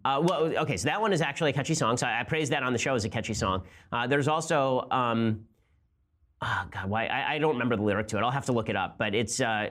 [0.04, 1.96] Uh, well, okay, so that one is actually a catchy song.
[1.96, 3.62] So I, I praise that on the show as a catchy song.
[3.92, 5.44] Uh, there's also, um,
[6.40, 8.20] oh God, why I, I, don't remember the lyric to it.
[8.20, 9.70] I'll have to look it up, but it's uh,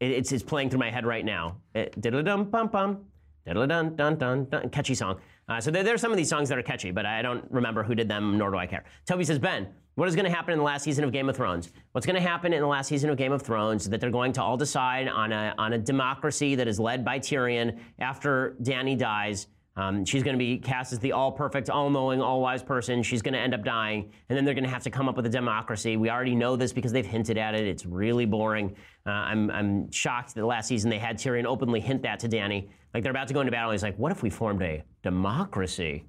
[0.00, 1.56] it, it's, it's playing through my head right now.
[1.74, 3.04] Diddle dum bum bum,
[3.46, 4.68] diddle dun dun dun dun.
[4.70, 5.18] Catchy song.
[5.48, 7.44] Uh, so there, there, are some of these songs that are catchy, but I don't
[7.50, 8.84] remember who did them, nor do I care.
[9.06, 11.36] Toby says, Ben, what is going to happen in the last season of Game of
[11.36, 11.70] Thrones?
[11.92, 14.32] What's going to happen in the last season of Game of Thrones that they're going
[14.32, 18.96] to all decide on a, on a democracy that is led by Tyrion after Dany
[18.96, 19.48] dies.
[19.76, 23.02] Um, she's going to be cast as the all perfect, all knowing, all wise person.
[23.02, 25.16] She's going to end up dying, and then they're going to have to come up
[25.16, 25.96] with a democracy.
[25.96, 27.66] We already know this because they've hinted at it.
[27.66, 28.76] It's really boring.
[29.06, 32.68] Uh, I'm, I'm shocked that last season they had Tyrion openly hint that to Dany.
[32.92, 33.72] Like they're about to go into battle.
[33.72, 36.04] He's like, what if we formed a democracy?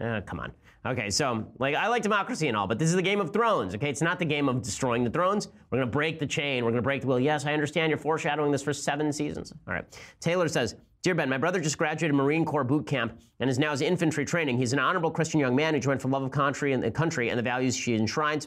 [0.00, 0.52] Uh, come on.
[0.84, 3.74] Okay, so like I like democracy and all, but this is the Game of Thrones.
[3.74, 5.48] Okay, it's not the game of destroying the thrones.
[5.70, 6.64] We're gonna break the chain.
[6.64, 7.20] We're gonna break the will.
[7.20, 9.52] Yes, I understand you're foreshadowing this for seven seasons.
[9.68, 9.84] All right.
[10.18, 13.72] Taylor says, Dear Ben, my brother just graduated Marine Corps boot camp and is now
[13.72, 14.56] as infantry training.
[14.56, 17.28] He's an honorable Christian young man who joined for love of country and the country
[17.28, 18.46] and the values she enshrines.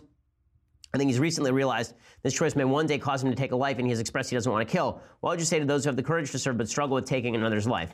[0.93, 3.58] I think he's recently realized this choice may one day cause him to take a
[3.58, 5.01] life, and he has expressed he doesn't want to kill.
[5.20, 7.03] What would you say to those who have the courage to serve but struggle with
[7.03, 7.93] taking another's life?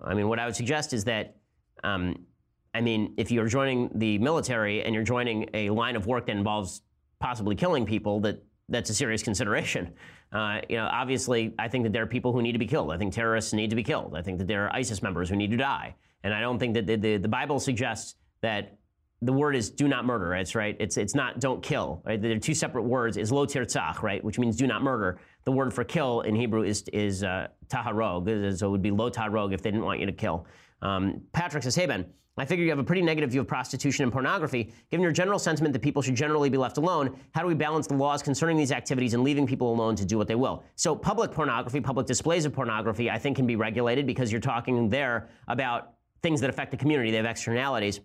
[0.00, 1.36] I mean, what I would suggest is that,
[1.84, 2.26] um,
[2.74, 6.32] I mean, if you're joining the military and you're joining a line of work that
[6.32, 6.82] involves
[7.20, 9.92] possibly killing people, that that's a serious consideration.
[10.34, 12.90] Uh, you know, obviously, I think that there are people who need to be killed.
[12.92, 14.14] I think terrorists need to be killed.
[14.16, 15.94] I think that there are ISIS members who need to die.
[16.24, 18.76] And I don't think that the, the, the Bible suggests that
[19.22, 20.34] the word is do not murder.
[20.34, 20.76] It's right.
[20.80, 22.02] It's it's not don't kill.
[22.04, 22.20] Right?
[22.20, 23.16] They're two separate words.
[23.16, 25.18] Is lo tirtzach, right, which means do not murder.
[25.44, 28.58] The word for kill in Hebrew is is uh, taharog.
[28.58, 30.46] So it would be lo taharog if they didn't want you to kill.
[30.82, 32.06] Um, Patrick says, "Hey Ben,
[32.36, 34.72] I figure you have a pretty negative view of prostitution and pornography.
[34.90, 37.86] Given your general sentiment that people should generally be left alone, how do we balance
[37.86, 40.64] the laws concerning these activities and leaving people alone to do what they will?
[40.74, 44.90] So, public pornography, public displays of pornography, I think can be regulated because you're talking
[44.90, 48.00] there about things that affect the community, they have externalities.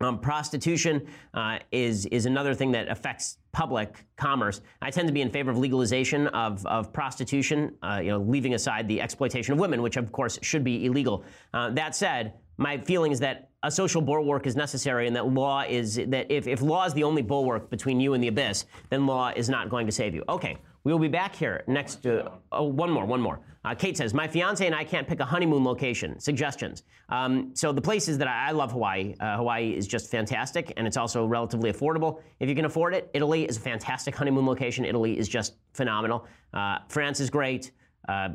[0.00, 4.60] Um, prostitution uh, is is another thing that affects public commerce.
[4.80, 8.54] I tend to be in favor of legalization of, of prostitution, uh, you know, leaving
[8.54, 11.24] aside the exploitation of women, which of course should be illegal.
[11.54, 15.62] Uh, that said, my feeling is that a social bulwark is necessary and that law
[15.62, 19.06] is that if, if law is the only bulwark between you and the abyss, then
[19.06, 20.24] law is not going to save you.
[20.28, 22.04] Okay, we will be back here next.
[22.04, 23.40] Uh, oh, one more, one more.
[23.64, 26.18] Uh, Kate says, My fiance and I can't pick a honeymoon location.
[26.18, 26.82] Suggestions.
[27.08, 30.86] Um, so, the places that I, I love Hawaii, uh, Hawaii is just fantastic and
[30.86, 32.20] it's also relatively affordable.
[32.40, 34.84] If you can afford it, Italy is a fantastic honeymoon location.
[34.84, 36.26] Italy is just phenomenal.
[36.52, 37.70] Uh, France is great.
[38.08, 38.30] Uh,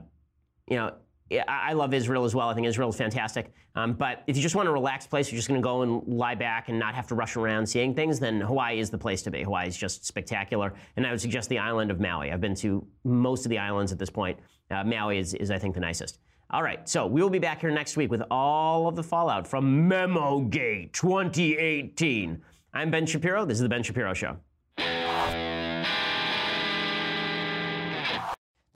[0.70, 0.94] you know,
[1.48, 2.50] I love Israel as well.
[2.50, 3.52] I think Israel is fantastic.
[3.76, 6.02] Um, but if you just want a relaxed place, you're just going to go and
[6.08, 9.22] lie back and not have to rush around seeing things, then Hawaii is the place
[9.24, 9.44] to be.
[9.44, 10.74] Hawaii is just spectacular.
[10.96, 12.32] And I would suggest the island of Maui.
[12.32, 14.40] I've been to most of the islands at this point.
[14.72, 16.20] Uh, Maui is, is, I think, the nicest.
[16.50, 19.46] All right, so we will be back here next week with all of the fallout
[19.46, 22.42] from MemoGate 2018.
[22.74, 23.44] I'm Ben Shapiro.
[23.46, 24.38] This is The Ben Shapiro Show.